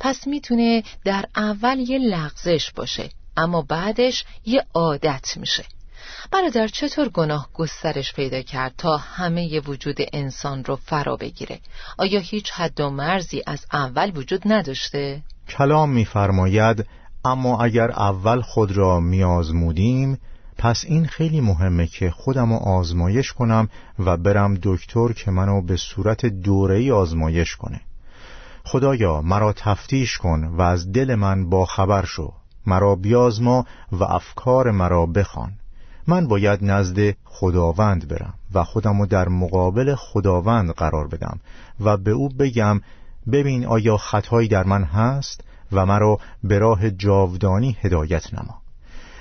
پس 0.00 0.26
می‌تونه 0.26 0.82
در 1.04 1.24
اول 1.36 1.78
یه 1.78 1.98
لغزش 1.98 2.70
باشه 2.70 3.10
اما 3.36 3.62
بعدش 3.62 4.24
یه 4.46 4.64
عادت 4.74 5.36
میشه. 5.36 5.64
برادر 6.30 6.68
چطور 6.68 7.08
گناه 7.08 7.48
گسترش 7.54 8.12
پیدا 8.14 8.42
کرد 8.42 8.74
تا 8.78 8.96
همه 8.96 9.60
وجود 9.60 9.96
انسان 10.12 10.64
رو 10.64 10.76
فرا 10.76 11.16
بگیره؟ 11.16 11.60
آیا 11.98 12.20
هیچ 12.20 12.50
حد 12.50 12.80
و 12.80 12.90
مرزی 12.90 13.42
از 13.46 13.66
اول 13.72 14.12
وجود 14.16 14.42
نداشته؟ 14.44 15.22
کلام 15.48 15.90
میفرماید 15.90 16.86
اما 17.24 17.64
اگر 17.64 17.90
اول 17.90 18.40
خود 18.40 18.72
را 18.72 19.00
میازمودیم 19.00 20.18
پس 20.58 20.84
این 20.88 21.06
خیلی 21.06 21.40
مهمه 21.40 21.86
که 21.86 22.10
خودم 22.10 22.52
رو 22.52 22.58
آزمایش 22.58 23.32
کنم 23.32 23.68
و 23.98 24.16
برم 24.16 24.58
دکتر 24.62 25.12
که 25.12 25.30
منو 25.30 25.62
به 25.62 25.76
صورت 25.76 26.26
دوره‌ای 26.26 26.90
آزمایش 26.90 27.56
کنه. 27.56 27.80
خدایا 28.64 29.22
مرا 29.22 29.52
تفتیش 29.52 30.18
کن 30.18 30.44
و 30.44 30.62
از 30.62 30.92
دل 30.92 31.14
من 31.14 31.50
با 31.50 31.66
خبر 31.66 32.04
شو. 32.04 32.32
مرا 32.66 32.94
بیازما 32.94 33.66
و 33.92 34.04
افکار 34.04 34.70
مرا 34.70 35.06
بخوان. 35.06 35.52
من 36.06 36.28
باید 36.28 36.64
نزد 36.64 37.14
خداوند 37.24 38.08
برم 38.08 38.34
و 38.54 38.64
خودمو 38.64 39.06
در 39.06 39.28
مقابل 39.28 39.94
خداوند 39.94 40.70
قرار 40.70 41.08
بدم 41.08 41.40
و 41.80 41.96
به 41.96 42.10
او 42.10 42.28
بگم 42.28 42.80
ببین 43.32 43.66
آیا 43.66 43.96
خطایی 43.96 44.48
در 44.48 44.64
من 44.64 44.84
هست 44.84 45.44
و 45.72 45.86
مرا 45.86 46.18
به 46.44 46.58
راه 46.58 46.90
جاودانی 46.90 47.76
هدایت 47.80 48.34
نما. 48.34 48.62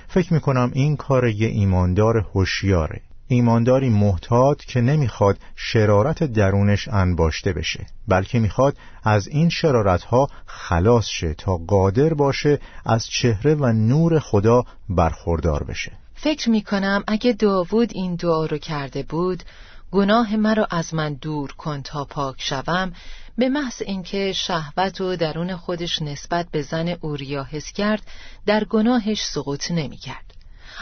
فکر 0.08 0.34
می‌کنم 0.34 0.72
این 0.74 0.96
کار 0.98 1.28
یه 1.28 1.48
ایماندار 1.48 2.18
هوشیاره. 2.18 3.02
ایمانداری 3.36 3.90
محتاط 3.90 4.66
که 4.66 4.82
نمی‌خواد 4.82 5.38
شرارت 5.56 6.24
درونش 6.24 6.88
انباشته 6.88 7.54
بشه 7.54 7.86
بلکه 8.08 8.40
می‌خواد 8.40 8.78
از 9.04 9.28
این 9.28 9.50
شرارت 9.50 10.04
ها 10.04 10.30
خلاص 10.46 11.06
شه 11.06 11.34
تا 11.34 11.58
قادر 11.58 12.14
باشه 12.14 12.60
از 12.86 13.08
چهره 13.08 13.56
و 13.56 13.66
نور 13.66 14.20
خدا 14.20 14.66
برخوردار 14.90 15.64
بشه 15.64 15.92
فکر 16.16 16.50
می‌کنم 16.50 17.04
اگه 17.08 17.34
داوود 17.34 17.92
این 17.94 18.16
دعا 18.16 18.46
رو 18.46 18.58
کرده 18.58 19.04
بود 19.04 19.44
گناه 19.92 20.36
مرا 20.36 20.68
از 20.72 20.94
من 20.94 21.14
دور 21.14 21.52
کن 21.52 21.82
تا 21.82 22.06
پاک 22.06 22.36
شوم 22.38 22.94
به 23.38 23.50
محض 23.50 23.82
اینکه 23.82 24.34
شهوت 24.34 25.02
و 25.02 25.16
درون 25.16 25.56
خودش 25.56 26.02
نسبت 26.02 26.48
به 26.52 26.62
زن 26.62 26.88
اوریا 27.02 27.44
حس 27.44 27.72
کرد 27.72 28.02
در 28.46 28.64
گناهش 28.64 29.24
سقوط 29.24 29.72
نمی‌کرد. 29.72 30.31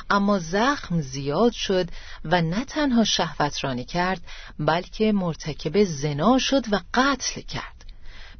اما 0.09 0.39
زخم 0.39 1.01
زیاد 1.01 1.51
شد 1.51 1.89
و 2.25 2.41
نه 2.41 2.65
تنها 2.65 3.03
شهوت 3.03 3.63
رانی 3.63 3.85
کرد 3.85 4.21
بلکه 4.59 5.11
مرتکب 5.11 5.83
زنا 5.83 6.37
شد 6.37 6.65
و 6.71 6.79
قتل 6.93 7.41
کرد. 7.41 7.85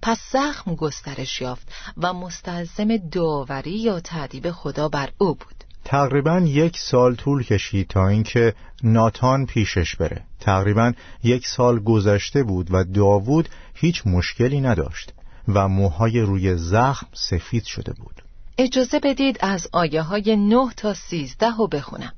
پس 0.01 0.19
زخم 0.31 0.75
گسترش 0.75 1.41
یافت 1.41 1.67
و 1.97 2.13
مستلزم 2.13 2.97
داوری 2.97 3.71
یا 3.71 3.99
تعدیب 3.99 4.51
خدا 4.51 4.89
بر 4.89 5.09
او 5.17 5.35
بود. 5.35 5.63
تقریبا 5.85 6.39
یک 6.39 6.77
سال 6.77 7.15
طول 7.15 7.43
کشید 7.43 7.87
تا 7.87 8.07
اینکه 8.07 8.53
ناتان 8.83 9.45
پیشش 9.45 9.95
بره. 9.95 10.23
تقریبا 10.39 10.93
یک 11.23 11.47
سال 11.47 11.79
گذشته 11.79 12.43
بود 12.43 12.67
و 12.71 12.83
داوود 12.83 13.49
هیچ 13.73 14.07
مشکلی 14.07 14.61
نداشت 14.61 15.13
و 15.47 15.67
موهای 15.67 16.21
روی 16.21 16.55
زخم 16.55 17.07
سفید 17.13 17.63
شده 17.63 17.93
بود. 17.93 18.28
اجازه 18.61 18.99
بدید 18.99 19.37
از 19.39 19.67
آیه 19.71 20.01
های 20.01 20.35
9 20.35 20.69
تا 20.77 20.93
13 20.93 21.55
رو 21.57 21.67
بخونم. 21.67 22.13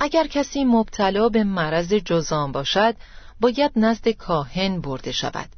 اگر 0.00 0.26
کسی 0.26 0.64
مبتلا 0.64 1.28
به 1.28 1.44
مرض 1.44 1.92
جزام 1.94 2.52
باشد 2.52 2.96
باید 3.40 3.72
نزد 3.76 4.08
کاهن 4.08 4.80
برده 4.80 5.12
شود. 5.12 5.48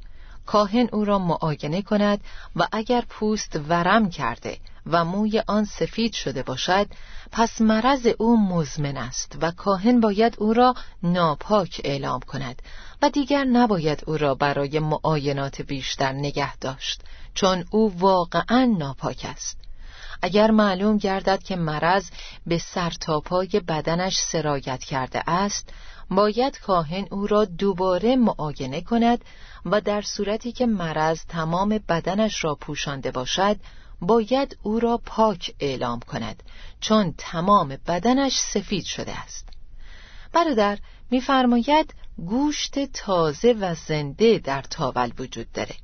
کاهن 0.47 0.89
او 0.93 1.05
را 1.05 1.19
معاینه 1.19 1.83
کند 1.83 2.21
و 2.57 2.69
اگر 2.73 3.05
پوست 3.09 3.61
ورم 3.69 4.11
کرده 4.11 4.59
و 4.87 5.05
موی 5.05 5.43
آن 5.47 5.65
سفید 5.65 6.13
شده 6.13 6.43
باشد 6.43 6.87
پس 7.33 7.61
مرض 7.61 8.09
او 8.19 8.49
مزمن 8.49 8.97
است 8.97 9.37
و 9.41 9.51
کاهن 9.51 10.01
باید 10.01 10.35
او 10.39 10.53
را 10.53 10.75
ناپاک 11.03 11.81
اعلام 11.85 12.21
کند 12.21 12.63
و 13.03 13.11
دیگر 13.11 13.45
نباید 13.45 14.05
او 14.07 14.17
را 14.17 14.35
برای 14.35 14.79
معاینات 14.79 15.63
بیشتر 15.63 16.13
نگه 16.13 16.57
داشت 16.57 17.03
چون 17.35 17.65
او 17.71 17.99
واقعا 17.99 18.65
ناپاک 18.79 19.27
است. 19.31 19.64
اگر 20.25 20.51
معلوم 20.51 20.99
گردد 20.99 21.43
که 21.43 21.57
مرض 21.57 22.11
به 22.47 22.59
سرتاپای 22.59 23.49
بدنش 23.69 24.17
سرایت 24.19 24.85
کرده 24.85 25.31
است 25.31 25.73
باید 26.11 26.59
کاهن 26.59 27.07
او 27.11 27.27
را 27.27 27.45
دوباره 27.45 28.17
معاینه 28.17 28.81
کند 28.81 29.25
و 29.65 29.81
در 29.81 30.03
صورتی 30.03 30.53
که 30.53 30.67
مرض 30.67 31.25
تمام 31.29 31.81
بدنش 31.89 32.45
را 32.45 32.55
پوشانده 32.55 33.11
باشد 33.11 33.57
باید 34.01 34.59
او 34.63 34.81
را 34.81 35.01
پاک 35.07 35.55
اعلام 35.61 36.01
کند 36.01 36.43
چون 36.81 37.15
تمام 37.19 37.77
بدنش 37.87 38.37
سفید 38.37 38.85
شده 38.85 39.19
است. 39.19 39.49
برادر 40.33 40.79
میفرماید 41.11 41.95
گوشت 42.27 42.85
تازه 42.85 43.53
و 43.53 43.75
زنده 43.75 44.39
در 44.39 44.63
تاول 44.63 45.13
وجود 45.19 45.53
داره. 45.53 45.75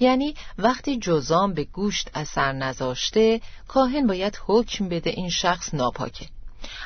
یعنی 0.00 0.34
وقتی 0.58 0.98
جزام 0.98 1.54
به 1.54 1.64
گوشت 1.64 2.10
اثر 2.14 2.52
نذاشته 2.52 3.40
کاهن 3.68 4.06
باید 4.06 4.38
حکم 4.46 4.88
بده 4.88 5.10
این 5.10 5.30
شخص 5.30 5.74
ناپاکه. 5.74 6.26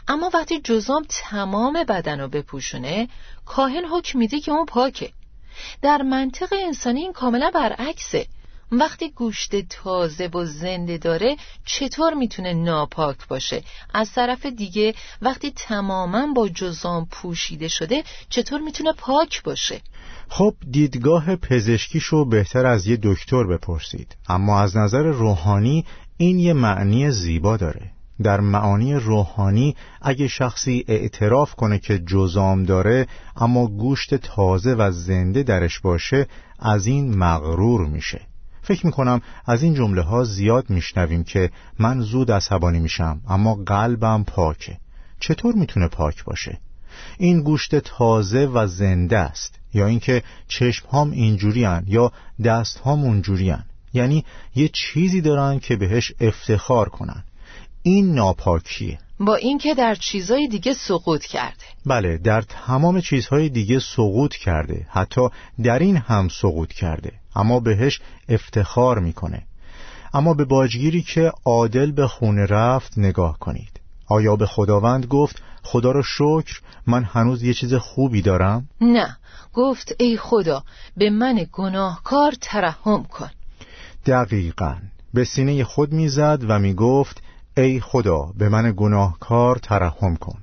اما 0.09 0.31
وقتی 0.35 0.61
جزام 0.61 1.05
تمام 1.09 1.85
بدن 1.89 2.21
رو 2.21 2.29
بپوشونه 2.29 3.09
کاهن 3.47 3.85
حکم 3.85 4.19
میده 4.19 4.41
که 4.41 4.53
اون 4.53 4.67
پاکه. 4.67 5.13
در 5.83 6.03
منطق 6.03 6.55
انسانی 6.67 7.01
این 7.01 7.13
کاملا 7.13 7.51
برعکسه. 7.51 8.27
وقتی 8.73 9.11
گوشت 9.11 9.69
تازه 9.69 10.27
و 10.27 10.45
زنده 10.45 10.99
داره 10.99 11.37
چطور 11.65 12.15
می‌تونه 12.15 12.53
ناپاک 12.53 13.29
باشه؟ 13.29 13.63
از 13.95 14.13
طرف 14.13 14.47
دیگه 14.47 14.95
وقتی 15.23 15.53
تماما 15.57 16.33
با 16.37 16.49
جزام 16.49 17.07
پوشیده 17.11 17.69
شده 17.69 18.03
چطور 18.29 18.61
می‌تونه 18.61 18.93
پاک 18.93 19.43
باشه؟ 19.43 19.81
خب 20.29 20.55
دیدگاه 20.71 21.37
پزشکیشو 21.37 22.25
بهتر 22.25 22.67
از 22.67 22.87
یه 22.87 22.99
دکتر 23.03 23.45
بپرسید. 23.45 24.17
اما 24.29 24.61
از 24.61 24.77
نظر 24.77 25.03
روحانی 25.03 25.85
این 26.17 26.39
یه 26.39 26.53
معنی 26.53 27.11
زیبا 27.11 27.57
داره. 27.57 27.91
در 28.23 28.41
معانی 28.41 28.95
روحانی 28.95 29.77
اگه 30.03 30.29
شخصی 30.29 30.85
اعتراف 30.89 31.55
کنه 31.55 31.79
که 31.79 31.99
جزام 31.99 32.65
داره 32.65 33.07
اما 33.37 33.67
گوشت 33.67 34.15
تازه 34.15 34.75
و 34.75 34.91
زنده 34.93 35.43
درش 35.43 35.81
باشه 35.81 36.27
از 36.59 36.87
این 36.87 37.19
مغرور 37.19 37.87
میشه. 37.87 38.32
فکر 38.63 38.87
می‌کنم 38.87 39.21
از 39.47 39.63
این 39.63 39.75
جمله 39.75 40.03
ها 40.03 40.25
زیاد 40.25 40.71
میشنویم 40.71 41.25
که 41.25 41.51
من 41.79 42.01
زود 42.01 42.33
عصبانی 42.33 42.81
میشم 42.81 43.21
اما 43.29 43.55
قلبم 43.55 44.25
پاکه. 44.25 44.79
چطور 45.21 45.55
می‌تونه 45.55 45.89
پاک 45.89 46.25
باشه؟ 46.25 46.59
این 47.19 47.43
گوشت 47.43 47.75
تازه 47.75 48.47
و 48.47 48.67
زنده 48.67 49.19
است 49.19 49.59
یا 49.75 49.87
اینکه 49.87 50.23
چشم 50.49 50.89
هام 50.89 51.11
اینجوری 51.11 51.69
یا 51.87 52.13
دست 52.45 52.79
هام 52.79 53.05
اونجوری 53.05 53.55
یعنی 53.93 54.25
یه 54.55 54.69
چیزی 54.69 55.21
دارن 55.21 55.59
که 55.59 55.77
بهش 55.77 56.13
افتخار 56.21 56.89
کنن. 56.89 57.25
این 57.83 58.15
ناپاکیه. 58.15 58.99
با 59.21 59.35
اینکه 59.35 59.75
در 59.75 59.95
چیزهای 59.95 60.49
دیگه 60.49 60.75
سقوط 60.75 61.25
کرده. 61.25 61.65
بله 61.87 62.19
در 62.19 62.41
تمام 62.41 63.01
چیزهای 63.01 63.49
دیگه 63.49 63.79
سقوط 63.79 64.35
کرده. 64.35 64.87
حتی 64.91 65.21
در 65.63 65.79
این 65.79 65.97
هم 65.97 66.29
سقوط 66.29 66.73
کرده. 66.73 67.13
اما 67.37 67.61
بهش 67.61 68.01
افتخار 68.29 68.99
می‌کنه. 68.99 69.43
اما 70.15 70.35
به 70.35 70.45
باجگیری 70.45 71.03
که 71.03 71.33
عادل 71.45 71.93
به 71.93 72.07
خونه 72.07 72.47
رفت 72.47 72.99
نگاه 72.99 73.39
کنید. 73.39 73.81
آیا 74.07 74.37
به 74.37 74.47
خداوند 74.47 75.07
گفت 75.07 75.43
خدا 75.63 75.91
رو 75.93 76.03
شکر 76.03 76.61
من 76.87 77.05
هنوز 77.05 77.43
یه 77.43 77.55
چیز 77.55 77.75
خوبی 77.75 78.23
دارم؟ 78.23 78.69
نه. 78.81 79.17
گفت 79.55 79.95
ای 79.99 80.17
خدا 80.17 80.63
به 80.97 81.11
من 81.11 81.47
گناهکار 81.53 82.35
ترحم 82.41 83.05
کن. 83.05 83.31
دقیقا. 84.07 84.77
به 85.15 85.25
سینه 85.25 85.65
خود 85.65 85.93
می‌زد 85.93 86.45
و 86.49 86.59
می‌گفت 86.59 87.23
ای 87.57 87.81
خدا 87.81 88.33
به 88.39 88.49
من 88.49 88.75
گناهکار 88.77 89.57
ترحم 89.57 90.17
کن. 90.17 90.39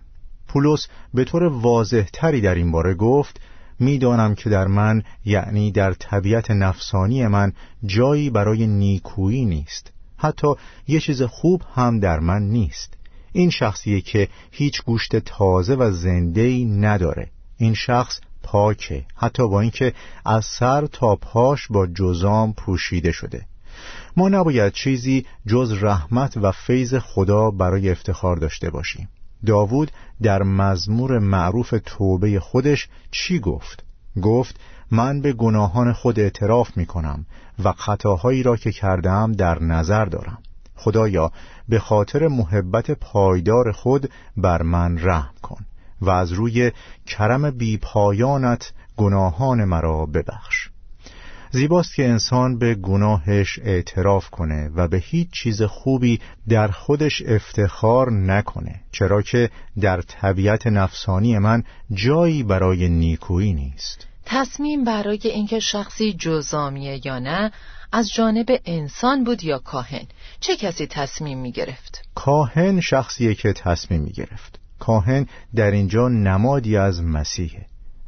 پولس 0.48 0.88
به 1.14 1.24
طور 1.24 1.44
واضح 1.44 2.04
تری 2.14 2.42
در 2.42 2.56
این 2.56 2.72
باره 2.72 2.94
گفت 2.94 3.40
می‌دانم 3.80 4.36
که 4.36 4.50
در 4.50 4.68
من 4.68 5.04
یعنی 5.26 5.72
در 5.72 5.94
طبیعت 5.94 6.52
نفسانی 6.52 7.28
من 7.28 7.54
جایی 7.86 8.30
برای 8.30 8.68
نیکویی 8.68 9.46
نیست. 9.46 9.92
حتی 10.18 10.48
یه 10.88 11.00
چیز 11.00 11.22
خوب 11.22 11.64
هم 11.76 12.00
در 12.00 12.20
من 12.20 12.42
نیست. 12.42 12.94
این 13.32 13.50
شخصیه 13.50 14.02
که 14.02 14.28
هیچ 14.52 14.84
گوشت 14.84 15.16
تازه 15.16 15.76
و 15.76 15.92
زنده 15.92 16.66
نداره. 16.66 17.30
این 17.58 17.74
شخص 17.74 18.20
پاکه 18.44 19.06
حتی 19.16 19.48
با 19.48 19.62
اینکه 19.62 19.94
از 20.26 20.46
سر 20.46 20.86
تا 20.86 21.16
پاش 21.16 21.68
با 21.68 21.88
جزام 21.88 22.54
پوشیده 22.54 23.12
شده. 23.12 23.46
ما 24.18 24.30
نباید 24.30 24.74
چیزی 24.74 25.26
جز 25.48 25.84
رحمت 25.84 26.38
و 26.38 26.52
فیض 26.52 26.96
خدا 26.96 27.52
برای 27.52 27.90
افتخار 27.90 28.36
داشته 28.36 28.70
باشیم. 28.70 29.10
داوود 29.46 29.92
در 30.22 30.44
مزمور 30.44 31.20
معروف 31.20 31.74
توبه 31.86 32.40
خودش 32.40 32.88
چی 33.12 33.40
گفت؟ 33.40 33.84
گفت 34.22 34.60
من 34.92 35.22
به 35.22 35.34
گناهان 35.34 35.94
خود 35.94 36.20
اعتراف 36.20 36.78
می 36.78 36.86
کنم 36.86 37.26
و 37.64 37.72
خطاهایی 37.72 38.44
را 38.44 38.58
که 38.58 38.72
کردم 38.72 39.32
در 39.32 39.64
نظر 39.64 40.06
دارم 40.06 40.38
خدایا 40.76 41.32
به 41.70 41.80
خاطر 41.80 42.28
محبت 42.28 42.92
پایدار 42.92 43.72
خود 43.72 44.10
بر 44.38 44.62
من 44.62 45.00
رحم 45.02 45.34
کن 45.42 45.66
و 46.02 46.10
از 46.10 46.32
روی 46.32 46.72
کرم 47.06 47.52
بیپایانت 47.52 48.74
گناهان 48.98 49.64
مرا 49.64 50.06
ببخش 50.06 50.69
زیباست 51.52 51.96
که 51.96 52.10
انسان 52.10 52.58
به 52.58 52.76
گناهش 52.76 53.60
اعتراف 53.64 54.30
کنه 54.30 54.72
و 54.76 54.88
به 54.88 54.98
هیچ 54.98 55.30
چیز 55.32 55.62
خوبی 55.62 56.20
در 56.50 56.68
خودش 56.68 57.22
افتخار 57.26 58.12
نکنه 58.12 58.82
چرا 58.92 59.22
که 59.22 59.50
در 59.82 60.02
طبیعت 60.02 60.68
نفسانی 60.68 61.38
من 61.38 61.64
جایی 61.94 62.44
برای 62.44 62.90
نیکویی 62.90 63.54
نیست. 63.54 64.08
تصمیم 64.26 64.84
برای 64.84 65.20
اینکه 65.24 65.60
شخصی 65.60 66.14
جزامیه 66.14 67.02
یا 67.06 67.20
نه 67.20 67.52
از 67.92 68.14
جانب 68.14 68.46
انسان 68.66 69.24
بود 69.24 69.44
یا 69.44 69.60
کاهن؟ 69.60 70.06
چه 70.40 70.56
کسی 70.56 70.88
تصمیم 70.88 71.40
می 71.40 71.52
گرفت؟ 71.52 72.02
کاهن 72.16 72.82
شخصیه 72.82 73.36
که 73.36 73.54
تصمیم 73.54 74.02
می 74.02 74.12
گرفت 74.12 74.60
کاهن 74.80 75.28
در 75.56 75.72
اینجا 75.72 76.08
نمادی 76.08 76.78
از 76.78 77.04
مسیحه. 77.04 77.66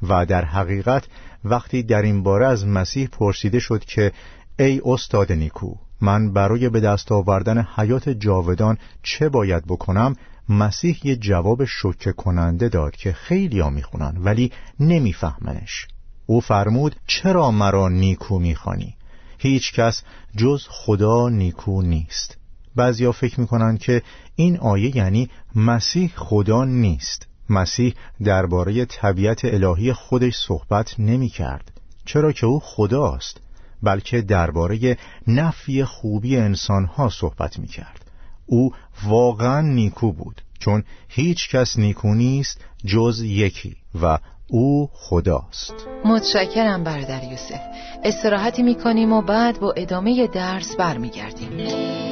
و 0.10 0.26
در 0.26 0.46
حقیقت 0.46 1.04
وقتی 1.44 1.84
در 1.84 2.02
این 2.02 2.24
باره 2.24 2.48
از 2.48 2.68
مسیح 2.68 3.08
پرسیده 3.08 3.60
شد 3.60 3.86
که 3.86 4.12
ای 4.60 4.82
استاد 4.86 5.32
نیکو 5.32 5.76
من 6.02 6.34
برای 6.34 6.70
به 6.70 6.80
دست 6.80 7.12
آوردن 7.12 7.68
حیات 7.76 8.10
جاودان 8.10 8.78
چه 9.04 9.30
باید 9.30 9.66
بکنم؟ 9.66 10.16
مسیح 10.50 11.00
یه 11.04 11.16
جواب 11.16 11.66
شوکه 11.66 12.12
کننده 12.12 12.70
داد 12.70 12.96
که 12.96 13.14
خیلی 13.14 13.60
ها 13.60 13.70
می‌خونن 13.70 14.18
ولی 14.18 14.52
نمیفهمنش. 14.80 15.88
او 16.26 16.42
فرمود 16.42 16.96
چرا 17.08 17.52
مرا 17.52 17.90
نیکو 17.90 18.40
می‌خوانی؟ 18.40 18.96
هیچ 19.38 19.74
کس 19.74 20.04
جز 20.38 20.66
خدا 20.70 21.30
نیکو 21.30 21.82
نیست. 21.82 22.38
بعضیا 22.76 23.12
فکر 23.12 23.40
می‌کنن 23.40 23.78
که 23.78 24.02
این 24.36 24.58
آیه 24.58 24.98
یعنی 24.98 25.30
مسیح 25.56 26.12
خدا 26.16 26.66
نیست. 26.66 27.28
مسیح 27.52 27.94
درباره 28.24 28.86
طبیعت 28.86 29.46
الهی 29.46 29.94
خودش 29.94 30.36
صحبت 30.36 31.00
نمی 31.00 31.30
کرد 31.30 31.72
چرا 32.06 32.32
که 32.32 32.46
او 32.46 32.60
خداست 32.60 33.42
بلکه 33.84 34.22
درباره 34.22 34.98
نفی 35.28 35.84
خوبی 35.84 36.38
انسانها 36.38 37.10
صحبت 37.10 37.60
می 37.60 37.68
کرد 37.68 38.06
او 38.46 38.72
واقعا 39.04 39.62
نیکو 39.62 40.12
بود 40.12 40.42
چون 40.60 40.84
هیچ 41.10 41.50
کس 41.50 41.80
نیکو 41.80 42.14
نیست 42.14 42.66
جز 42.86 43.22
یکی 43.22 43.76
و 44.02 44.18
او 44.48 44.90
خداست. 44.94 45.74
متشکرم 46.06 46.84
برادر 46.84 47.24
یوسف. 47.24 47.62
استراحتی 48.04 48.64
می‌کنیم 48.64 49.14
و 49.14 49.22
بعد 49.22 49.60
با 49.60 49.72
ادامه 49.72 50.28
درس 50.28 50.76
برمیگردیم. 50.76 52.11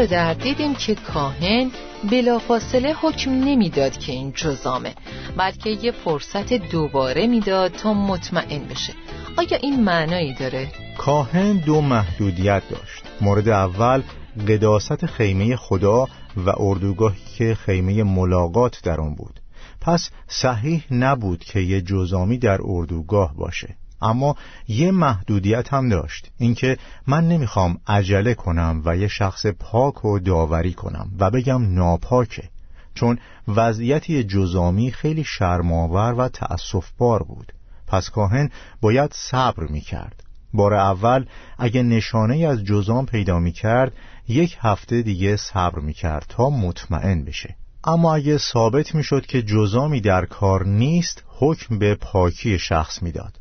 برادر 0.00 0.34
دیدیم 0.34 0.74
که 0.74 0.94
کاهن 0.94 1.70
بلافاصله 2.10 2.94
حکم 3.00 3.30
نمی‌داد 3.30 3.98
که 3.98 4.12
این 4.12 4.32
جزامه 4.32 4.94
بلکه 5.36 5.70
یه 5.70 5.92
فرصت 5.92 6.52
دوباره 6.52 7.26
می‌داد 7.26 7.72
تا 7.72 7.92
مطمئن 7.94 8.64
بشه. 8.64 8.92
آیا 9.38 9.58
این 9.62 9.84
معنایی 9.84 10.34
داره؟ 10.34 10.68
کاهن 10.98 11.56
دو 11.58 11.80
محدودیت 11.80 12.62
داشت. 12.70 13.02
مورد 13.20 13.48
اول 13.48 14.02
قداست 14.48 15.06
خیمه 15.06 15.56
خدا 15.56 16.06
و 16.36 16.52
اردوگاهی 16.56 17.22
که 17.38 17.54
خیمه 17.54 18.02
ملاقات 18.02 18.82
در 18.82 19.00
آن 19.00 19.14
بود. 19.14 19.40
پس 19.80 20.10
صحیح 20.28 20.84
نبود 20.90 21.44
که 21.44 21.60
یه 21.60 21.80
جزامی 21.80 22.38
در 22.38 22.58
اردوگاه 22.64 23.34
باشه. 23.36 23.76
اما 24.02 24.36
یه 24.68 24.90
محدودیت 24.90 25.72
هم 25.72 25.88
داشت 25.88 26.30
اینکه 26.38 26.78
من 27.06 27.28
نمی‌خوام 27.28 27.78
عجله 27.86 28.34
کنم 28.34 28.82
و 28.84 28.96
یه 28.96 29.08
شخص 29.08 29.46
پاک 29.46 30.04
و 30.04 30.18
داوری 30.18 30.72
کنم 30.72 31.10
و 31.18 31.30
بگم 31.30 31.74
ناپاکه 31.74 32.48
چون 32.94 33.18
وضعیتی 33.48 34.24
جزامی 34.24 34.92
خیلی 34.92 35.24
شرماور 35.24 36.14
و 36.18 36.28
تأصفبار 36.28 37.22
بود. 37.22 37.52
پس 37.86 38.10
کاهن 38.10 38.50
باید 38.80 39.10
صبر 39.14 39.64
می‌کرد. 39.64 40.22
بار 40.54 40.74
اول 40.74 41.24
اگه 41.58 41.82
نشانه 41.82 42.46
از 42.46 42.64
جزام 42.64 43.06
پیدا 43.06 43.38
می‌کرد 43.38 43.92
یک 44.28 44.56
هفته 44.60 45.02
دیگه 45.02 45.36
صبر 45.36 45.78
می‌کرد 45.78 46.26
تا 46.28 46.50
مطمئن 46.50 47.24
بشه. 47.24 47.56
اما 47.84 48.14
اگه 48.14 48.38
ثابت 48.38 48.94
می‌شد 48.94 49.26
که 49.26 49.42
جزامی 49.42 50.00
در 50.00 50.24
کار 50.24 50.66
نیست 50.66 51.24
حکم 51.26 51.78
به 51.78 51.94
پاکی 51.94 52.58
شخص 52.58 53.02
می‌داد. 53.02 53.38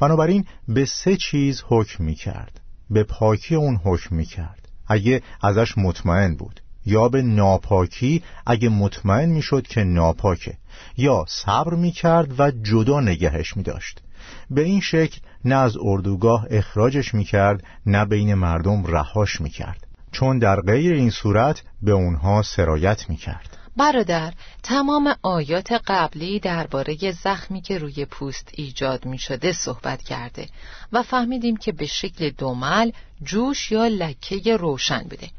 بنابراین 0.00 0.44
به 0.68 0.84
سه 0.84 1.16
چیز 1.16 1.62
حکم 1.66 2.04
می 2.04 2.14
کرد 2.14 2.60
به 2.90 3.04
پاکی 3.04 3.54
اون 3.54 3.76
حکم 3.84 4.16
می 4.16 4.24
کرد 4.24 4.68
اگه 4.88 5.22
ازش 5.42 5.78
مطمئن 5.78 6.34
بود. 6.34 6.60
یا 6.86 7.08
به 7.08 7.22
ناپاکی 7.22 8.22
اگه 8.46 8.68
مطمئن 8.68 9.28
می 9.28 9.42
شد 9.42 9.66
که 9.66 9.84
ناپاکه. 9.84 10.54
یا 10.96 11.24
صبر 11.28 11.74
می 11.74 11.90
کرد 11.90 12.40
و 12.40 12.50
جدا 12.50 13.00
نگهش 13.00 13.56
می 13.56 13.62
داشت 13.62 14.02
به 14.50 14.62
این 14.62 14.80
شکل 14.80 15.18
نه 15.44 15.54
از 15.54 15.76
اردوگاه 15.80 16.46
اخراجش 16.50 17.14
می 17.14 17.24
کرد 17.24 17.64
نه 17.86 18.04
بین 18.04 18.34
مردم 18.34 18.86
رهاش 18.86 19.40
می 19.40 19.50
کرد 19.50 19.86
چون 20.12 20.38
در 20.38 20.60
غیر 20.60 20.92
این 20.92 21.10
صورت 21.10 21.62
به 21.82 21.92
اونها 21.92 22.42
سرایت 22.42 23.10
می 23.10 23.16
کرد 23.16 23.56
برادر 23.80 24.32
تمام 24.62 25.16
آیات 25.22 25.72
قبلی 25.72 26.40
درباره 26.40 27.12
زخمی 27.12 27.60
که 27.60 27.78
روی 27.78 28.04
پوست 28.04 28.48
ایجاد 28.52 29.06
می 29.06 29.18
شده 29.18 29.52
صحبت 29.52 30.02
کرده 30.02 30.48
و 30.92 31.02
فهمیدیم 31.02 31.56
که 31.56 31.72
به 31.72 31.86
شکل 31.86 32.30
دومل 32.30 32.90
جوش 33.22 33.72
یا 33.72 33.86
لکه 33.86 34.56
روشن 34.56 35.02
بوده. 35.02 35.30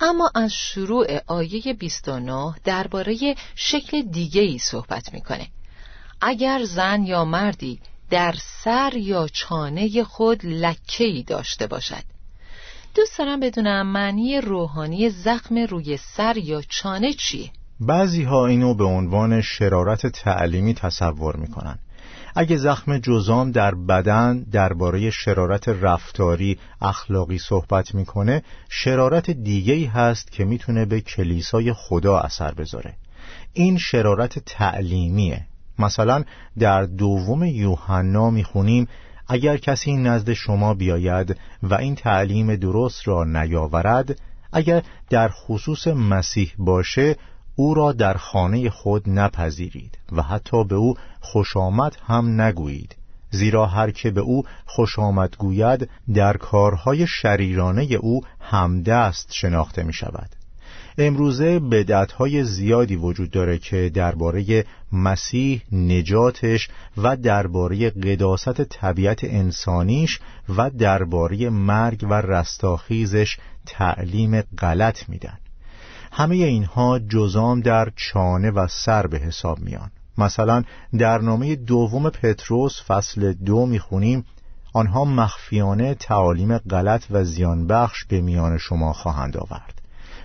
اما 0.00 0.30
از 0.34 0.52
شروع 0.52 1.06
آیه 1.26 1.74
29 1.74 2.54
درباره 2.64 3.34
شکل 3.54 4.02
دیگه 4.02 4.42
ای 4.42 4.58
صحبت 4.58 5.12
می‌کنه. 5.12 5.48
اگر 6.20 6.64
زن 6.64 7.04
یا 7.04 7.24
مردی 7.24 7.80
در 8.10 8.34
سر 8.64 8.92
یا 8.96 9.28
چانه 9.28 10.04
خود 10.04 10.46
لکه 10.46 11.04
ای 11.04 11.22
داشته 11.22 11.66
باشد. 11.66 12.04
دوست 12.94 13.18
دارم 13.18 13.40
بدونم 13.40 13.86
معنی 13.86 14.40
روحانی 14.40 15.10
زخم 15.10 15.58
روی 15.58 15.96
سر 15.96 16.36
یا 16.36 16.62
چانه 16.68 17.12
چیه؟ 17.12 17.50
بعضی 17.80 18.22
ها 18.22 18.46
اینو 18.46 18.74
به 18.74 18.84
عنوان 18.84 19.40
شرارت 19.40 20.06
تعلیمی 20.06 20.74
تصور 20.74 21.36
می‌کنن. 21.36 21.78
اگه 22.36 22.56
زخم 22.56 22.98
جزام 22.98 23.50
در 23.50 23.74
بدن 23.74 24.38
درباره 24.52 25.10
شرارت 25.10 25.68
رفتاری 25.68 26.58
اخلاقی 26.80 27.38
صحبت 27.38 27.94
می‌کنه 27.94 28.42
شرارت 28.68 29.30
دیگهی 29.30 29.84
هست 29.84 30.32
که 30.32 30.44
می‌تونه 30.44 30.84
به 30.84 31.00
کلیسای 31.00 31.72
خدا 31.72 32.18
اثر 32.18 32.54
بذاره. 32.54 32.94
این 33.52 33.78
شرارت 33.78 34.38
تعلیمیه. 34.38 35.46
مثلا 35.78 36.24
در 36.58 36.82
دوم 36.82 37.44
یوحنا 37.44 38.30
می‌خونیم 38.30 38.88
اگر 39.28 39.56
کسی 39.56 39.96
نزد 39.96 40.32
شما 40.32 40.74
بیاید 40.74 41.36
و 41.62 41.74
این 41.74 41.94
تعلیم 41.94 42.56
درست 42.56 43.08
را 43.08 43.24
نیاورد 43.24 44.18
اگر 44.52 44.82
در 45.10 45.28
خصوص 45.28 45.86
مسیح 45.86 46.52
باشه 46.58 47.16
او 47.56 47.74
را 47.74 47.92
در 47.92 48.14
خانه 48.14 48.70
خود 48.70 49.10
نپذیرید 49.10 49.98
و 50.12 50.22
حتی 50.22 50.64
به 50.64 50.74
او 50.74 50.94
خوش 51.20 51.56
آمد 51.56 51.96
هم 52.06 52.40
نگویید 52.40 52.96
زیرا 53.30 53.66
هر 53.66 53.90
که 53.90 54.10
به 54.10 54.20
او 54.20 54.44
خوش 54.66 54.98
آمد 54.98 55.36
گوید 55.38 55.88
در 56.14 56.36
کارهای 56.36 57.06
شریرانه 57.06 57.82
او 57.82 58.20
همدست 58.40 59.32
شناخته 59.32 59.82
می 59.82 59.92
شود 59.92 60.30
امروزه 60.98 61.58
بدعتهای 61.58 62.44
زیادی 62.44 62.96
وجود 62.96 63.30
داره 63.30 63.58
که 63.58 63.90
درباره 63.94 64.64
مسیح 64.92 65.62
نجاتش 65.72 66.68
و 66.96 67.16
درباره 67.16 67.90
قداست 67.90 68.62
طبیعت 68.62 69.24
انسانیش 69.24 70.20
و 70.56 70.70
درباره 70.70 71.50
مرگ 71.50 72.06
و 72.10 72.14
رستاخیزش 72.14 73.36
تعلیم 73.66 74.40
غلط 74.40 75.08
میدن 75.08 75.38
همه 76.16 76.36
اینها 76.36 76.98
جزام 76.98 77.60
در 77.60 77.92
چانه 77.96 78.50
و 78.50 78.66
سر 78.70 79.06
به 79.06 79.18
حساب 79.18 79.58
میان. 79.58 79.90
مثلا 80.18 80.62
در 80.98 81.18
نامه 81.18 81.56
دوم 81.56 82.10
پتروس 82.10 82.82
فصل 82.82 83.32
دو 83.32 83.66
می‌خونیم 83.66 84.24
آنها 84.72 85.04
مخفیانه 85.04 85.94
تعالیم 85.94 86.58
غلط 86.58 87.04
و 87.10 87.24
زیانبخش 87.24 88.04
به 88.04 88.20
میان 88.20 88.58
شما 88.58 88.92
خواهند 88.92 89.36
آورد 89.36 89.82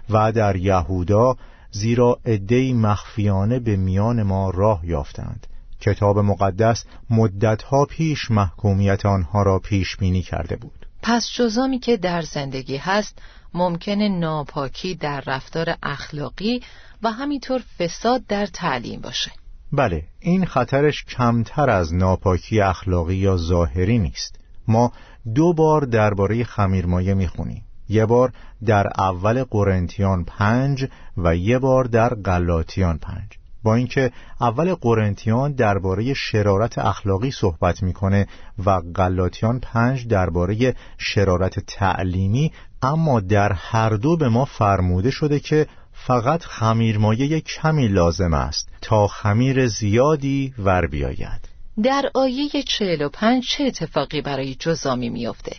و 0.09 0.31
در 0.31 0.55
یهودا 0.55 1.35
زیرا 1.71 2.19
عدهای 2.25 2.73
مخفیانه 2.73 3.59
به 3.59 3.75
میان 3.75 4.23
ما 4.23 4.49
راه 4.49 4.81
یافتند. 4.83 5.47
کتاب 5.81 6.19
مقدس 6.19 6.85
مدتها 7.09 7.85
پیش 7.85 8.31
محکومیت 8.31 9.05
آنها 9.05 9.43
را 9.43 9.59
پیش 9.59 9.97
بینی 9.97 10.21
کرده 10.21 10.55
بود. 10.55 10.85
پس 11.01 11.29
جزامی 11.35 11.79
که 11.79 11.97
در 11.97 12.21
زندگی 12.21 12.77
هست 12.77 13.21
ممکن 13.53 14.01
ناپاکی 14.01 14.95
در 14.95 15.23
رفتار 15.27 15.75
اخلاقی 15.83 16.61
و 17.03 17.11
همینطور 17.11 17.61
فساد 17.79 18.25
در 18.27 18.45
تعلیم 18.45 19.01
باشه. 19.01 19.31
بله 19.71 20.03
این 20.19 20.45
خطرش 20.45 21.03
کمتر 21.03 21.69
از 21.69 21.93
ناپاکی 21.93 22.61
اخلاقی 22.61 23.15
یا 23.15 23.37
ظاهری 23.37 23.99
نیست. 23.99 24.39
ما 24.67 24.91
دو 25.35 25.53
بار 25.53 25.81
درباره 25.81 26.43
خمیرمایه 26.43 27.13
می‌خونیم. 27.13 27.63
یه 27.89 28.05
بار 28.05 28.33
در 28.65 28.87
اول 28.97 29.43
قرنتیان 29.43 30.25
پنج 30.25 30.87
و 31.17 31.35
یه 31.35 31.59
بار 31.59 31.83
در 31.83 32.13
غلاطیان 32.13 32.97
پنج. 32.97 33.39
با 33.63 33.75
اینکه 33.75 34.11
اول 34.41 34.73
قرنتیان 34.73 35.53
درباره 35.53 36.13
شرارت 36.13 36.77
اخلاقی 36.77 37.31
صحبت 37.31 37.83
می‌کنه 37.83 38.27
و 38.65 38.81
غلاطیان 38.95 39.59
پنج 39.59 40.07
درباره 40.07 40.75
شرارت 40.97 41.59
تعلیمی 41.59 42.51
اما 42.81 43.19
در 43.19 43.53
هر 43.53 43.89
دو 43.89 44.17
به 44.17 44.29
ما 44.29 44.45
فرموده 44.45 45.11
شده 45.11 45.39
که 45.39 45.67
فقط 45.93 46.43
خمیرمایه 46.43 47.41
کمی 47.41 47.87
لازم 47.87 48.33
است 48.33 48.69
تا 48.81 49.07
خمیر 49.07 49.67
زیادی 49.67 50.53
ور 50.59 50.87
بیاید 50.87 51.49
در 51.83 52.11
آیه 52.13 52.49
45 52.67 53.47
چه 53.47 53.63
اتفاقی 53.63 54.21
برای 54.21 54.55
جزامی 54.55 55.09
میافته؟ 55.09 55.55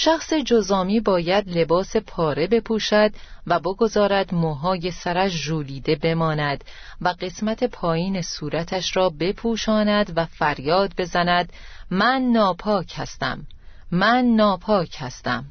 شخص 0.00 0.32
جزامی 0.34 1.00
باید 1.00 1.58
لباس 1.58 1.96
پاره 1.96 2.46
بپوشد 2.46 3.10
و 3.46 3.60
بگذارد 3.60 4.34
موهای 4.34 4.90
سرش 4.90 5.32
ژولیده 5.32 5.96
بماند 5.96 6.64
و 7.00 7.14
قسمت 7.20 7.64
پایین 7.64 8.22
صورتش 8.22 8.96
را 8.96 9.10
بپوشاند 9.10 10.12
و 10.16 10.26
فریاد 10.26 10.92
بزند 10.98 11.52
من 11.90 12.22
ناپاک 12.22 12.92
هستم 12.96 13.46
من 13.90 14.24
ناپاک 14.24 14.96
هستم. 14.98 15.44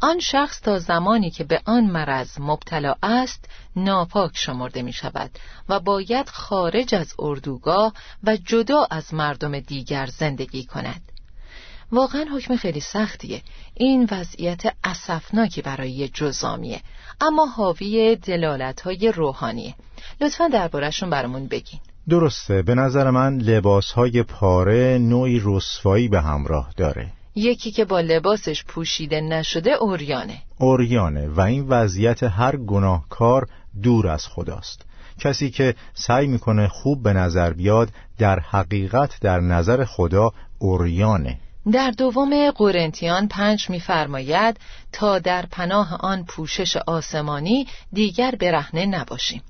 آن 0.00 0.20
شخص 0.20 0.60
تا 0.60 0.78
زمانی 0.78 1.30
که 1.30 1.44
به 1.44 1.60
آن 1.64 1.84
مرض 1.84 2.40
مبتلا 2.40 2.94
است 3.02 3.48
ناپاک 3.76 4.30
شمرده 4.34 4.82
می 4.82 4.92
شود 4.92 5.30
و 5.68 5.80
باید 5.80 6.28
خارج 6.28 6.94
از 6.94 7.14
اردوگاه 7.18 7.92
و 8.24 8.36
جدا 8.36 8.86
از 8.90 9.14
مردم 9.14 9.60
دیگر 9.60 10.06
زندگی 10.06 10.64
کند. 10.64 11.15
واقعا 11.92 12.26
حکم 12.36 12.56
خیلی 12.56 12.80
سختیه. 12.80 13.42
این 13.74 14.08
وضعیت 14.10 14.62
اسفناکی 14.84 15.62
برای 15.62 16.08
جزامیه. 16.08 16.80
اما 17.20 17.46
حاوی 17.46 18.16
دلالت 18.16 18.80
های 18.80 19.12
روحانیه. 19.12 19.74
لطفا 20.20 20.48
دربارهشون 20.48 21.10
برامون 21.10 21.46
بگین. 21.46 21.80
درسته. 22.08 22.62
به 22.62 22.74
نظر 22.74 23.10
من 23.10 23.38
لباس 23.38 23.92
های 23.92 24.22
پاره 24.22 24.98
نوعی 24.98 25.42
رسوایی 25.44 26.08
به 26.08 26.20
همراه 26.20 26.72
داره. 26.76 27.12
یکی 27.34 27.70
که 27.70 27.84
با 27.84 28.00
لباسش 28.00 28.64
پوشیده 28.64 29.20
نشده 29.20 29.70
اوریانه. 29.70 30.42
اوریانه 30.58 31.28
و 31.28 31.40
این 31.40 31.68
وضعیت 31.68 32.22
هر 32.22 32.56
گناهکار 32.56 33.48
دور 33.82 34.08
از 34.08 34.26
خداست. 34.26 34.82
کسی 35.20 35.50
که 35.50 35.74
سعی 35.94 36.26
می‌کنه 36.26 36.68
خوب 36.68 37.02
به 37.02 37.12
نظر 37.12 37.52
بیاد 37.52 37.88
در 38.18 38.40
حقیقت 38.40 39.20
در 39.20 39.40
نظر 39.40 39.84
خدا 39.84 40.30
اوریانه. 40.58 41.38
در 41.72 41.90
دوم 41.90 42.50
قرنتیان 42.50 43.28
پنج 43.28 43.70
میفرماید 43.70 44.60
تا 44.92 45.18
در 45.18 45.46
پناه 45.46 45.96
آن 46.00 46.24
پوشش 46.24 46.76
آسمانی 46.76 47.66
دیگر 47.92 48.34
برهنه 48.40 48.86
نباشیم. 48.86 49.42